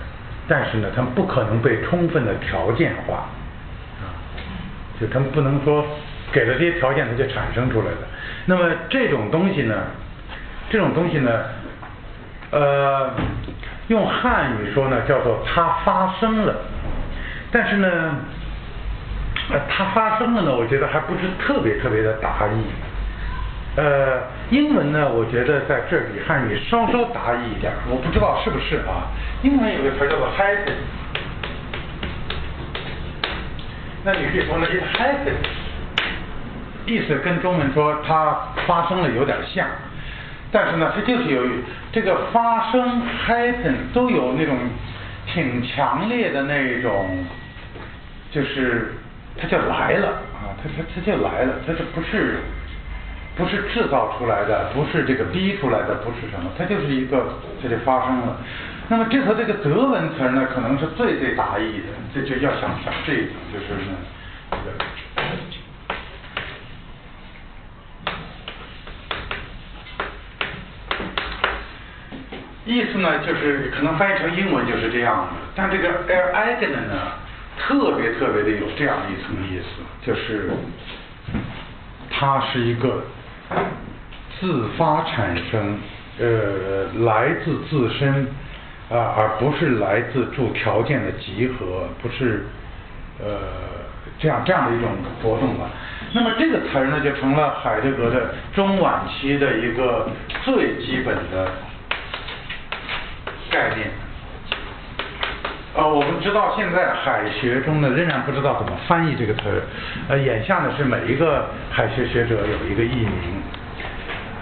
[0.46, 3.28] 但是呢，他们不可能被充分的条件化，
[4.00, 4.12] 啊，
[5.00, 5.84] 就他们不能说
[6.32, 7.98] 给了这些条件，它就产生出来的。
[8.46, 9.74] 那么这种东西呢，
[10.68, 11.30] 这种东西呢，
[12.50, 13.10] 呃，
[13.88, 16.54] 用汉语说呢，叫做它发生了，
[17.50, 17.88] 但是呢，
[19.52, 22.64] 呃，它发生了呢，我觉得还不是特别特别的达意。
[23.76, 29.06] 呃，英文呢，我觉得在这里汉语稍稍达意一点，我不知道是不是啊？
[29.42, 30.74] 英文有个词叫做 happen，
[34.04, 35.34] 那你可以说呢，it happen，
[36.84, 39.64] 意思跟中文说它发生了有点像，
[40.50, 41.62] 但是呢，它就是由于
[41.92, 44.56] 这个发生 happen 都有那种
[45.26, 47.24] 挺强烈的那种，
[48.32, 48.94] 就是
[49.40, 52.40] 它就来了啊，它它它就来了，它这不是。
[53.40, 57.24] 不是制造出来的，不是这个逼出来的，不是什么，它就是一个，
[57.62, 58.36] 它就发生了。
[58.86, 63.96] 那么这和这个德文词呢，可能是最最达意的，这就要想想这种，就是呢，
[72.66, 77.12] 意思呢，就是可能翻译成英文就是这样的，但这个 air agony 呢，
[77.58, 79.64] 特别特别的有这样一层意思，
[80.04, 80.50] 就是
[82.10, 83.02] 它是一个。
[84.40, 85.78] 自发产生，
[86.18, 88.26] 呃，来自自身，
[88.88, 92.46] 啊，而不是来自诸条件的集合，不是，
[93.18, 93.38] 呃，
[94.18, 94.90] 这样这样的一种
[95.22, 95.70] 活动吧。
[96.12, 100.08] 那么这个词儿呢，就成了海德格的中晚期的一个
[100.42, 101.52] 最基本的
[103.50, 103.90] 概念。
[105.72, 109.62] 呃，我们知道现在海学中呢，仍然不知道怎么翻译这个词儿。
[110.08, 113.42] 呃，眼下呢是每一个海学学者有一个译名。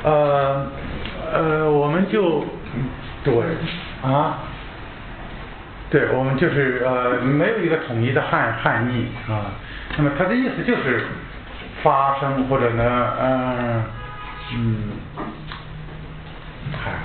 [0.05, 0.67] 呃
[1.31, 2.45] 呃，我们就
[3.23, 3.35] 对
[4.03, 4.39] 啊，
[5.91, 9.53] 对，我们就是呃没有一个统一的汉汉译啊。
[9.99, 11.05] 那么它的意思就是
[11.83, 13.85] 发生或者呢，嗯
[14.55, 14.93] 嗯。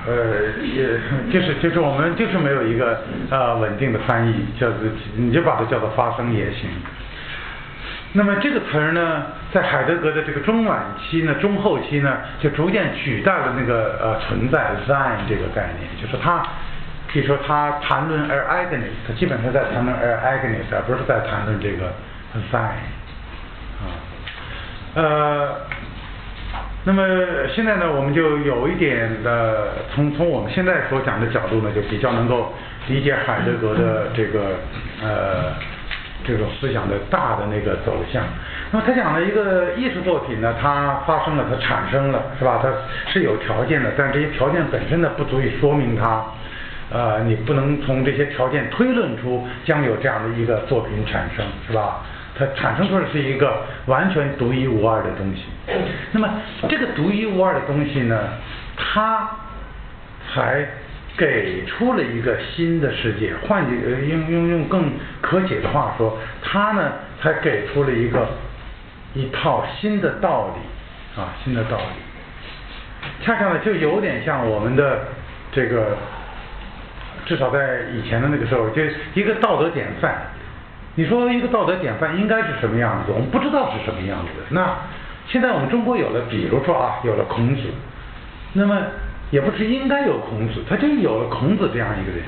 [0.05, 0.13] 呃，
[0.61, 0.99] 也
[1.31, 4.77] 就是就是我们就是没有一个呃稳定的翻译，叫做
[5.15, 6.69] 你就把它叫做发生也行。
[8.11, 16.45] 那么这个词儿呢，在海德格的这个中晚期呢、中后期呢，就逐渐取代了那个呃存在 sein 这个概念，就是他
[17.11, 21.91] 可以说他谈论 er eigenes，他基本上在谈论 er eigenes，而不是在谈论这个
[22.51, 22.77] sein
[23.79, 23.89] 啊，
[24.95, 25.55] 呃。
[26.85, 27.01] 那么
[27.55, 32.51] 现在呢，我们就有一点的从从我们现在所讲的角度呢，就比较能够
[32.87, 34.57] 理解海德格的这个
[35.01, 35.53] 呃
[36.25, 38.21] 这种思想的大的那个走向。
[38.71, 42.59] 那么他讲的一个艺术作品呢，它发生了，它产生了，是吧？
[42.61, 42.69] 它
[43.09, 46.25] 是有条件的，但这些条件本身呢，不足以说明它，
[46.91, 52.01] 呃，你不能从这些条件推论出将有这样的一个作品产生，是吧？
[52.35, 55.43] 它产生出来是一个完全独一无二的东西，
[56.11, 56.27] 那么
[56.67, 58.29] 这个独一无二的东西呢，
[58.75, 59.29] 它
[60.33, 60.67] 才
[61.15, 63.33] 给出了一个新的世界。
[63.47, 63.75] 换句
[64.09, 68.27] 用用用更可解的话说，它呢才给出了一个
[69.13, 73.13] 一套新的道理啊，新的道理。
[73.23, 75.01] 恰恰呢就有点像我们的
[75.51, 75.95] 这个，
[77.27, 78.81] 至少在以前的那个时候，就
[79.13, 80.15] 一个道德典范。
[80.95, 83.11] 你说一个道德典范应该是什么样子？
[83.11, 84.29] 我们不知道是什么样子。
[84.49, 84.77] 那
[85.27, 87.61] 现在我们中国有了，比如说啊，有了孔子，
[88.53, 88.77] 那么
[89.31, 92.23] 也不是应该有孔子，他就有了孔子这样一个人。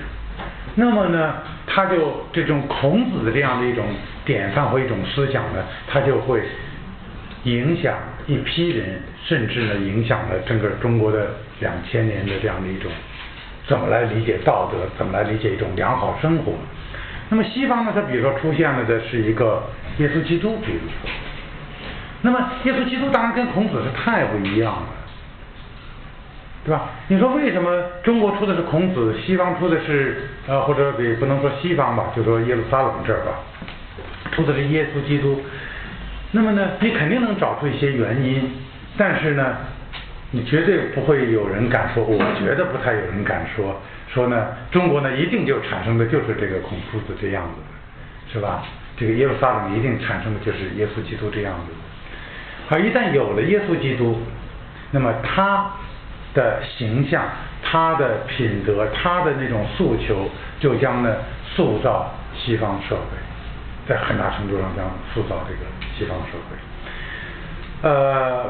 [0.74, 1.36] 那么呢，
[1.68, 3.86] 他就这种孔子的这样的一种
[4.26, 6.42] 典范或一种思想呢，他就会
[7.44, 7.96] 影响
[8.26, 11.28] 一批人，甚至呢，影响了整个中国的
[11.60, 12.92] 两千年的这样的一种
[13.68, 16.54] 怎么来理解道德，怎么来理解一种良好生活。
[17.30, 17.92] 那么西方呢？
[17.96, 19.64] 它比如说出现了的是一个
[19.98, 21.10] 耶稣基督，比如说，
[22.22, 24.88] 那么耶稣基督当然跟孔子是太不一样了，
[26.66, 26.90] 对吧？
[27.08, 33.40] 你说为什么中国出的是孔子，西方出的是呃，或者也不能说西方吧，就说耶路撒冷这儿吧，
[34.32, 35.42] 出的是耶稣基督？
[36.32, 38.52] 那么呢，你肯定能找出一些原因，
[38.98, 39.56] 但是呢，
[40.30, 43.82] 你绝对不会有人敢说，我觉得不太有人敢说。
[44.16, 48.64] 说呢，中国呢一定就产生的就是这个孔夫子这样子，是吧？
[48.96, 51.74] 这个耶路撒冷一定产生的就是耶稣基督这样子。
[52.70, 54.22] 而一旦有了耶稣基督，
[54.92, 55.70] 那么他
[56.34, 57.26] 的形象、
[57.62, 60.30] 他的品德、他的那种诉求，
[60.62, 61.14] 就将呢
[61.54, 63.18] 塑造西方社会，
[63.86, 67.90] 在很大程度上将塑造这个西方社会。
[67.90, 68.46] 呃，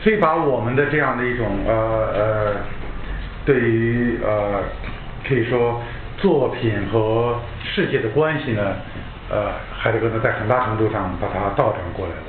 [0.00, 1.74] 所以把我们的这样的一种呃
[2.14, 2.56] 呃。
[3.44, 4.62] 对于呃，
[5.26, 5.80] 可以说
[6.18, 8.76] 作品和世界的关系呢，
[9.30, 12.22] 呃，海德格呢在很大程度上把它倒转过来了。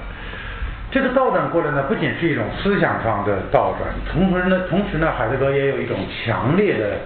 [0.91, 6.97] 这个倒转过来呢，不仅是一种思想上的倒转，同时呢，同时呢，海德格也有一种强烈的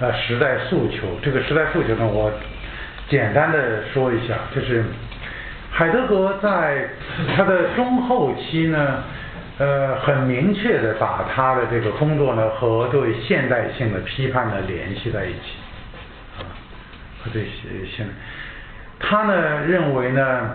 [0.00, 1.06] 呃时代诉求。
[1.22, 2.30] 这个时代诉求呢，我
[3.08, 4.84] 简单的说一下，就是
[5.70, 6.88] 海德格在
[7.36, 9.02] 他的中后期呢。
[9.58, 15.56] 呃，很明确的把他的这个工作呢和对现代性的批判呢联系在一起，
[16.38, 16.40] 啊，
[17.22, 17.44] 和对
[17.86, 18.06] 现，
[18.98, 20.50] 他呢认为呢，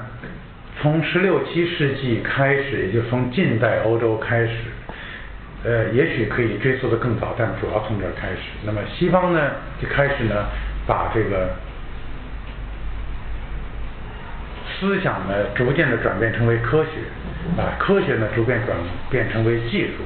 [0.81, 4.53] 从十六七世纪开始，也就从近代欧洲开始，
[5.63, 8.37] 呃，也许可以追溯的更早，但主要从这儿开始。
[8.63, 9.51] 那么西方呢
[9.81, 10.45] 就开始呢
[10.85, 11.49] 把这个。
[14.79, 16.91] 思想呢，逐渐的转变成为科学，
[17.55, 18.77] 啊，科学呢，逐渐转
[19.09, 20.03] 变成为技术，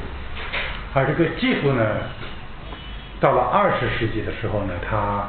[0.93, 1.83] 而这个技术呢，
[3.19, 5.27] 到了二十世纪的时候呢，它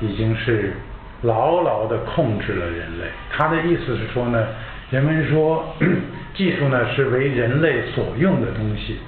[0.00, 0.74] 已经是
[1.22, 3.06] 牢牢的控制了人类。
[3.30, 4.46] 他的意思是说呢，
[4.90, 5.74] 人们说
[6.34, 8.98] 技术呢是为人类所用的东西，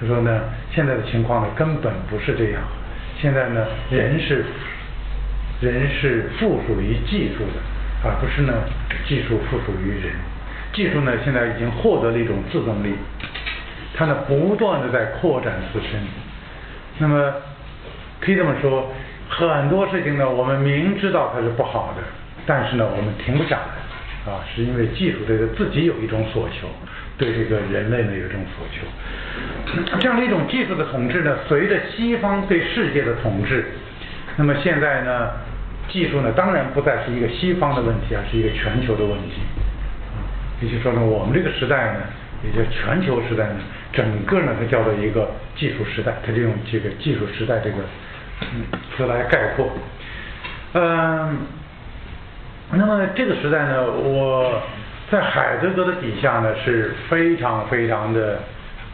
[0.00, 0.40] 他说呢，
[0.72, 2.62] 现在的情况呢根本不是这样，
[3.20, 4.44] 现在呢，人是
[5.60, 7.60] 人是附属于技术的。
[8.04, 8.52] 而不是呢，
[9.06, 10.12] 技术附属于人，
[10.72, 12.94] 技术呢现在已经获得了一种自动力，
[13.94, 16.00] 它呢不断的在扩展自身。
[16.98, 17.32] 那么
[18.20, 18.90] 可以这么说，
[19.28, 22.02] 很多事情呢我们明知道它是不好的，
[22.46, 26.68] 但是呢我们停不下来，啊，是因为技术这个自己有一种所求，
[27.18, 28.86] 对这个人类呢有一种所求。
[29.98, 33.66] 这样的一种技术的统治呢，随着西方对世界的统治，
[34.36, 35.30] 那么现在呢，
[35.88, 39.40] 技术呢当然不再是一个西方的问题，而是一个全球的问题。
[40.62, 42.00] 也就是说呢，我们这个时代呢，
[42.44, 43.56] 也就全球时代呢，
[43.92, 47.78] 整个呢它叫做一个技术时代，它就用这个技术时代这个
[48.96, 49.68] 词来概括。
[50.74, 51.38] 嗯，
[52.70, 54.62] 那么这个时代呢，我
[55.10, 58.38] 在海德格的底下呢是非常非常的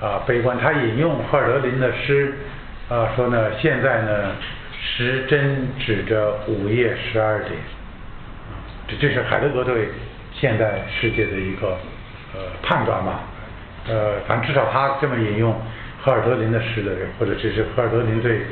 [0.01, 0.59] 啊悲观。
[0.59, 2.33] 他引用赫尔德林的诗
[2.89, 4.33] 啊说呢，现在呢
[4.81, 7.53] 时针指着午夜十二点，
[8.89, 9.91] 这这是海德格对
[10.41, 11.77] 现代世界的一个
[12.35, 13.21] 呃判断吧。
[13.89, 15.55] 呃，反正至少他这么引用
[16.03, 18.43] 赫尔德林的诗的，或者这是赫尔德林对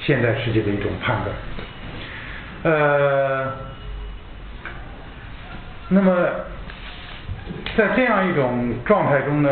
[0.00, 1.34] 现代世界的一种判断。
[2.62, 3.52] 呃，
[5.88, 6.14] 那么
[7.76, 9.50] 在这样一种状态中呢，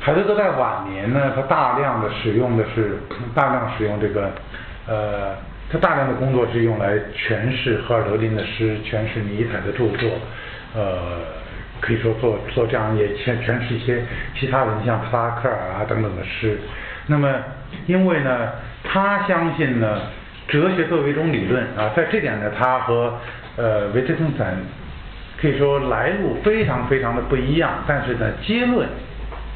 [0.00, 2.98] 海德格在晚年呢，他大量的使用的是
[3.34, 4.30] 大量使用这个
[4.86, 5.34] 呃，
[5.70, 10.08] 他大量的工作是用来诠释赫尔德林的诗，诠释尼采的著作，
[10.74, 11.02] 呃，
[11.80, 14.02] 可以说做做这样也诠诠释一些
[14.34, 16.58] 其他人像克拉克尔啊等等的诗。
[17.06, 17.32] 那么
[17.86, 18.50] 因为呢，
[18.82, 20.00] 他相信呢。
[20.48, 23.12] 哲学作为一种理论啊，在这点呢，他和
[23.56, 24.54] 呃维特根斯坦
[25.40, 28.86] 可以说来路非常非常的不一样，但是呢，结论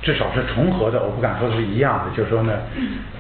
[0.02, 2.16] 至少是重合的，我不敢说是一样的。
[2.16, 2.58] 就是说呢，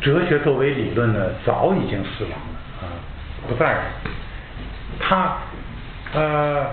[0.00, 2.90] 哲学作为理论呢，早已经死亡了啊，
[3.46, 3.82] 不在了。
[4.98, 5.36] 他
[6.12, 6.66] 呃，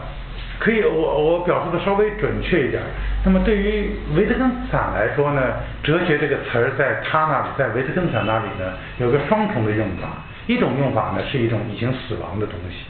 [0.59, 2.81] 可以我我表述的稍微准确一点。
[3.23, 5.53] 那么对于维特根斯坦来说呢，
[5.83, 10.23] 哲学这个词儿在他那里，在维特根斯坦那里呢，有个双重的用法。
[10.47, 12.85] 一种用法呢是一种已经死亡的东西，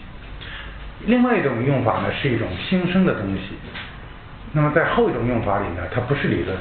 [1.08, 3.58] 另外一种用法呢是一种新生的东西。
[4.54, 6.56] 那么在后一种用法里呢，它不是理论，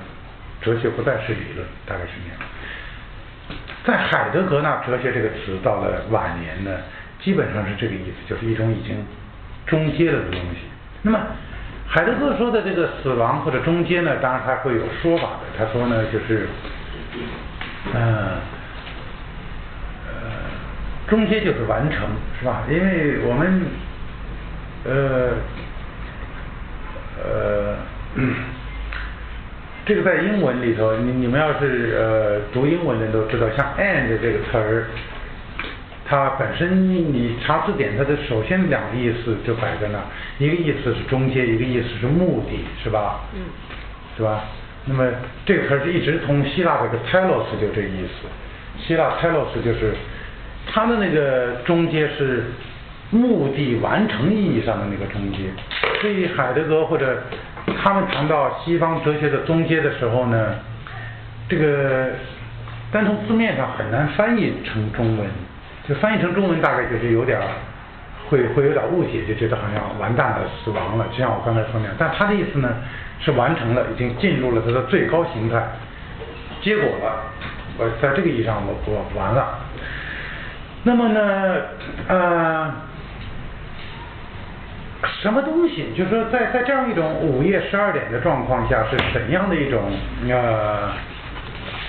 [0.63, 2.41] 哲学不再是理论，大概是那样。
[3.85, 6.71] 在海德格那，哲学这个词到了晚年呢，
[7.21, 8.97] 基本上是这个意思，就是一种已经
[9.67, 10.61] 终结了的东西。
[11.07, 11.21] 那么
[11.87, 15.47] 海德格说的这个死亡或者终结呢，当然他会有说法的。
[15.57, 16.49] 他说呢，就是
[17.95, 18.03] 嗯。
[20.09, 20.13] 呃，
[21.07, 22.01] 中间就是完成，
[22.41, 22.65] 是吧？
[22.69, 23.63] 因为我们，
[24.85, 25.31] 呃，
[27.23, 27.77] 呃，
[29.85, 34.87] 这个在英文里头，你你们要是呃读英文的都知道，像 end 这个词儿，
[36.09, 39.99] 它本身你查字典，它的首先两个意思就摆在那，
[40.39, 43.21] 一个意思是中介，一个意思是目的，是吧？
[43.35, 43.41] 嗯。
[44.17, 44.45] 是吧？
[44.85, 45.05] 那么
[45.45, 48.29] 这个词儿是一直从希腊这个 telos 就这意思，
[48.79, 49.95] 希腊 telos 就是。
[50.69, 52.43] 他的那个中介是
[53.11, 55.39] 目的完成意义上的那个中介，
[56.01, 57.23] 所以海德格或者
[57.81, 60.57] 他们谈到西方哲学的终结的时候呢，
[61.49, 62.09] 这个
[62.91, 65.29] 单从字面上很难翻译成中文，
[65.89, 67.41] 就翻译成中文大概就是有点
[68.29, 71.95] 会会有点误解，就觉得好像完蛋了，死亡了，就像我刚才说那样。
[71.97, 72.69] 但他的意思呢
[73.21, 75.63] 是完成了，已经进入了他的最高形态，
[76.61, 77.23] 结果了，
[77.79, 79.61] 我在这个意义上我我完了。
[80.83, 81.57] 那么呢，
[82.09, 82.73] 呃，
[85.23, 85.93] 什么东西？
[85.97, 89.83] 就是说，在在这样一种午夜十二点的状况下，是怎样的一种
[90.29, 90.91] 呃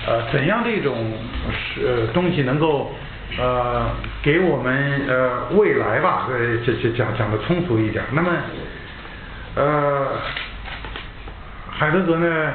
[0.06, 1.12] 呃怎样的一种
[1.50, 2.92] 是东西能够
[3.36, 3.90] 呃
[4.22, 6.26] 给我们呃未来吧？
[6.30, 8.02] 呃，这这讲讲的通俗一点。
[8.12, 8.32] 那么
[9.56, 10.06] 呃，
[11.70, 12.54] 海德格呢，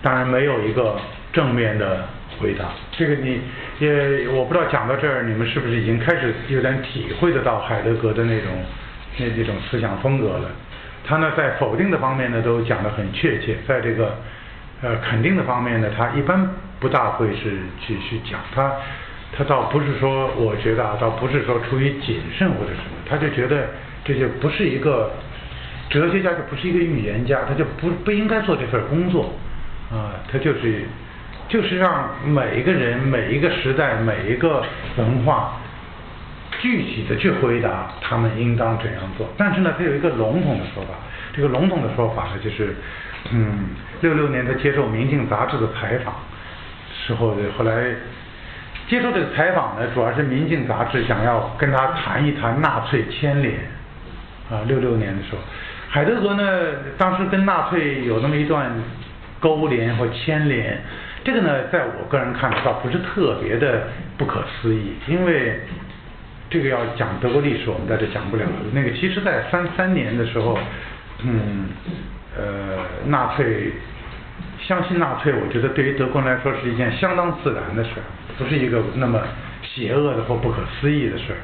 [0.00, 1.00] 当然没有一个
[1.32, 2.04] 正面的
[2.38, 2.66] 回答。
[2.92, 3.40] 这个你。
[3.78, 8.50] 也我不知道讲到这儿，你们是不是已经开始有点体会得到海德格的那种
[9.16, 10.48] 那这种思想风格了？
[11.04, 14.14] 他呢在否定的方面呢都讲得很确切，在这个
[14.82, 16.48] 呃肯定的方面呢，他一般
[16.78, 18.38] 不大会是去去讲。
[18.54, 18.70] 他
[19.36, 23.68] 他倒不是说，我觉得啊，倒不是说出于谨慎或者什么，他就觉得
[24.04, 25.10] 这就不是一个
[25.88, 29.32] 哲学家，就不是一个预言家，他就不不应该做这份工作
[29.90, 30.84] 啊，他就是。
[31.48, 34.64] 就是让每一个人、每一个时代、每一个
[34.96, 35.60] 文化
[36.62, 39.28] 具体的去回答他们应当怎样做。
[39.36, 40.94] 但是呢，他有一个笼统的说法。
[41.34, 42.74] 这个笼统的说法呢，就是
[43.32, 43.66] 嗯，
[44.00, 46.14] 六六年他接受《明镜》杂志的采访
[46.90, 47.94] 时候，后来
[48.88, 53.54] 接受这个采访呢，主要是《民镜》杂志想要跟他谈一谈纳粹牵连
[54.50, 54.60] 啊。
[54.66, 55.38] 六六年的时候，
[55.88, 56.42] 海德格呢，
[56.98, 58.70] 当时跟纳粹有那么一段
[59.40, 60.78] 勾连或牵连。
[61.24, 63.84] 这个呢，在我个人看来倒不是特别的
[64.18, 65.60] 不可思议，因为
[66.50, 68.44] 这个要讲德国历史，我们在这讲不了。
[68.72, 70.58] 那个其实，在三三年的时候，
[71.22, 71.68] 嗯，
[72.36, 73.72] 呃，纳粹
[74.62, 77.90] 相信纳粹，我觉得对于德国人来说是一件相当自然的事，
[78.38, 79.20] 不是一个那么
[79.62, 81.38] 邪恶的或不可思议的事儿。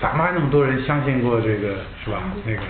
[0.00, 2.22] 咱们还那么多人相信过这个是吧？
[2.44, 2.60] 那个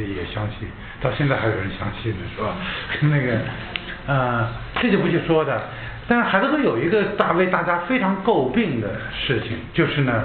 [0.00, 0.68] 也相信，
[1.00, 2.56] 到现在还有人相信呢，是吧？
[3.02, 3.38] 那个，
[4.06, 4.48] 呃，
[4.80, 5.62] 这就不去说的。
[6.08, 10.24] 但是海德格有一个大为大家非常诟病的事情，就是呢，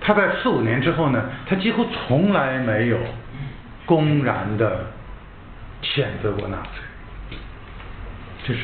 [0.00, 2.98] 他在四五年之后呢，他几乎从来没有
[3.84, 4.86] 公然的
[5.82, 6.83] 谴责过纳粹，
[8.46, 8.60] 就是，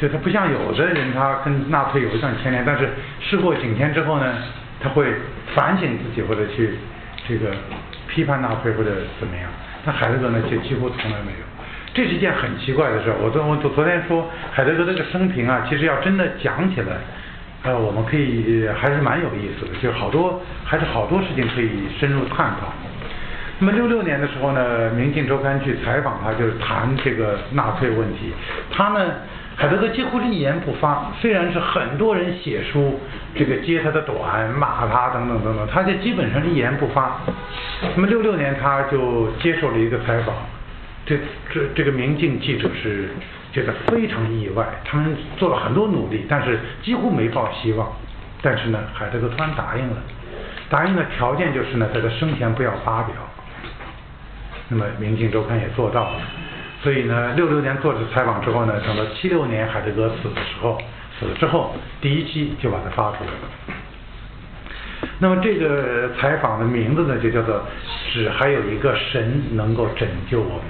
[0.00, 2.88] 就他不像有的人，他跟纳粹有一段牵连，但是
[3.20, 4.32] 事过境迁之后呢，
[4.80, 5.12] 他会
[5.54, 6.70] 反省自己或者去
[7.26, 7.50] 这个
[8.08, 9.50] 批判纳粹或者怎么样。
[9.84, 11.44] 但海德格呢，就几乎从来没有。
[11.92, 13.12] 这是一件很奇怪的事。
[13.20, 16.96] 我昨我昨昨天说海德格这个生平啊，其实要真的讲起来，
[17.64, 22.72] 呃，我们可以还是蛮有意思的，就是好多还是好多事情可以深入探讨。
[23.60, 28.32] 那么六六年的时候呢，《明镜周刊》去采访他，就是谈这个纳粹问题。
[28.72, 29.00] 他呢，
[29.54, 32.98] 海德格几乎是一言不发，虽然是很多人写书
[33.36, 37.20] 这个揭他的短、骂他等等等等，他就基本上一言不发。
[37.94, 40.34] 那么六六年他就接受了一个采访。
[41.06, 41.16] 这
[41.52, 43.10] 这这个明镜记者是
[43.52, 47.86] 觉得非常意外，他们做了很多努力，但是几乎没抱希望。
[48.42, 49.96] 但是呢，海德格突然答应了，
[50.68, 53.14] 答应的条件就是呢，在他生前不要发表。
[54.74, 56.20] 那么明镜周刊也做到了，
[56.82, 60.82] 所以呢，六六年做这采访之后呢，等到七六年海德格死的时候，
[61.20, 65.08] 死了之后，第一期就把它发出来了。
[65.20, 67.62] 那么这个采访的名字呢，就叫做
[68.12, 70.64] “只还有一个神能够拯救我们”。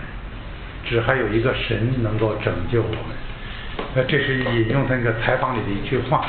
[0.85, 3.17] 只还有一个神能够拯救我们，
[3.95, 6.27] 那这是引用他那个采访里的一句话。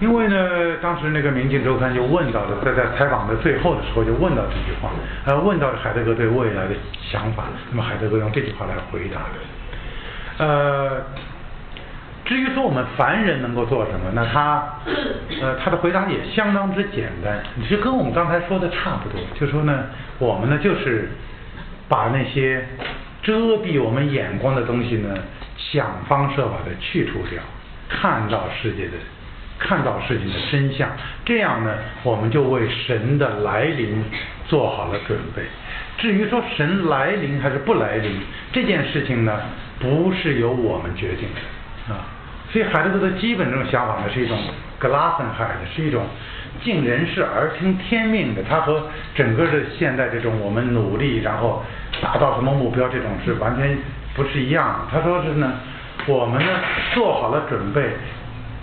[0.00, 4.90] 因为呢，当时那个《明镜周刊》就问到了，在在采访的最后的时候就问到这句话，
[5.24, 7.44] 呃，问到了海德格对未来的想法。
[7.70, 10.44] 那么海德格用这句话来回答的。
[10.44, 11.02] 呃，
[12.24, 14.62] 至于说我们凡人能够做什么，那他
[15.40, 19.84] 呃他的回答也相当之简单，其实跟我们刚才说的差不多，就说呢，
[20.18, 21.10] 我们呢就是
[21.88, 22.64] 把那些。
[23.22, 25.12] 遮蔽我们眼光的东西呢，
[25.58, 27.42] 想方设法的去除掉，
[27.88, 28.92] 看到世界的，
[29.58, 30.88] 看到事情的真相，
[31.24, 34.04] 这样呢，我们就为神的来临
[34.46, 35.42] 做好了准备。
[35.98, 38.20] 至于说神来临还是不来临，
[38.52, 39.40] 这件事情呢，
[39.78, 42.04] 不是由我们决定的啊。
[42.52, 44.38] 所以海德格的基本这种想法呢，是一种
[44.78, 46.04] 格拉森海的，是一种
[46.62, 48.42] 尽人事而听天命的。
[48.42, 51.62] 他和整个的现在这种我们努力然后。
[52.02, 52.86] 达到什么目标？
[52.90, 53.74] 这种是完全
[54.14, 54.80] 不是一样的。
[54.92, 55.50] 他说是呢，
[56.06, 56.52] 我们呢
[56.92, 57.80] 做好了准备，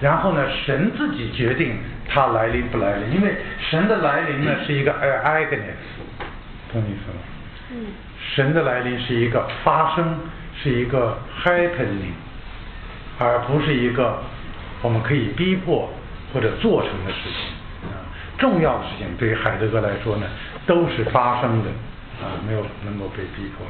[0.04, 1.78] 然后呢，神自己决定
[2.10, 3.16] 他来临不来临。
[3.16, 3.38] 因为
[3.70, 5.80] 神的来临呢是一个 agnes，
[6.74, 7.20] 懂意思吗？
[7.72, 7.76] 嗯。
[8.36, 10.20] 神的来临是一个发生，
[10.62, 12.12] 是一个 happening，
[13.18, 14.22] 而不是一个
[14.82, 15.90] 我们可以逼迫
[16.34, 17.90] 或者做成的事情。
[17.90, 18.04] 啊，
[18.38, 20.28] 重要的事情对于海德格来说呢，
[20.68, 21.70] 都是发生的。
[22.22, 23.66] 啊，没有能够被逼迫。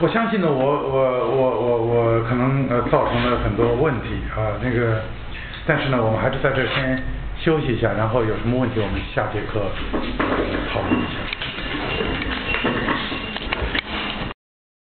[0.00, 5.00] 我相信呢，我我我我我可能呃造成了很多问题啊，那个，
[5.66, 7.02] 但是呢我们还是在这先
[7.38, 9.60] 休息一下然后有什么问题我们下节课
[10.72, 12.83] 讨论一下。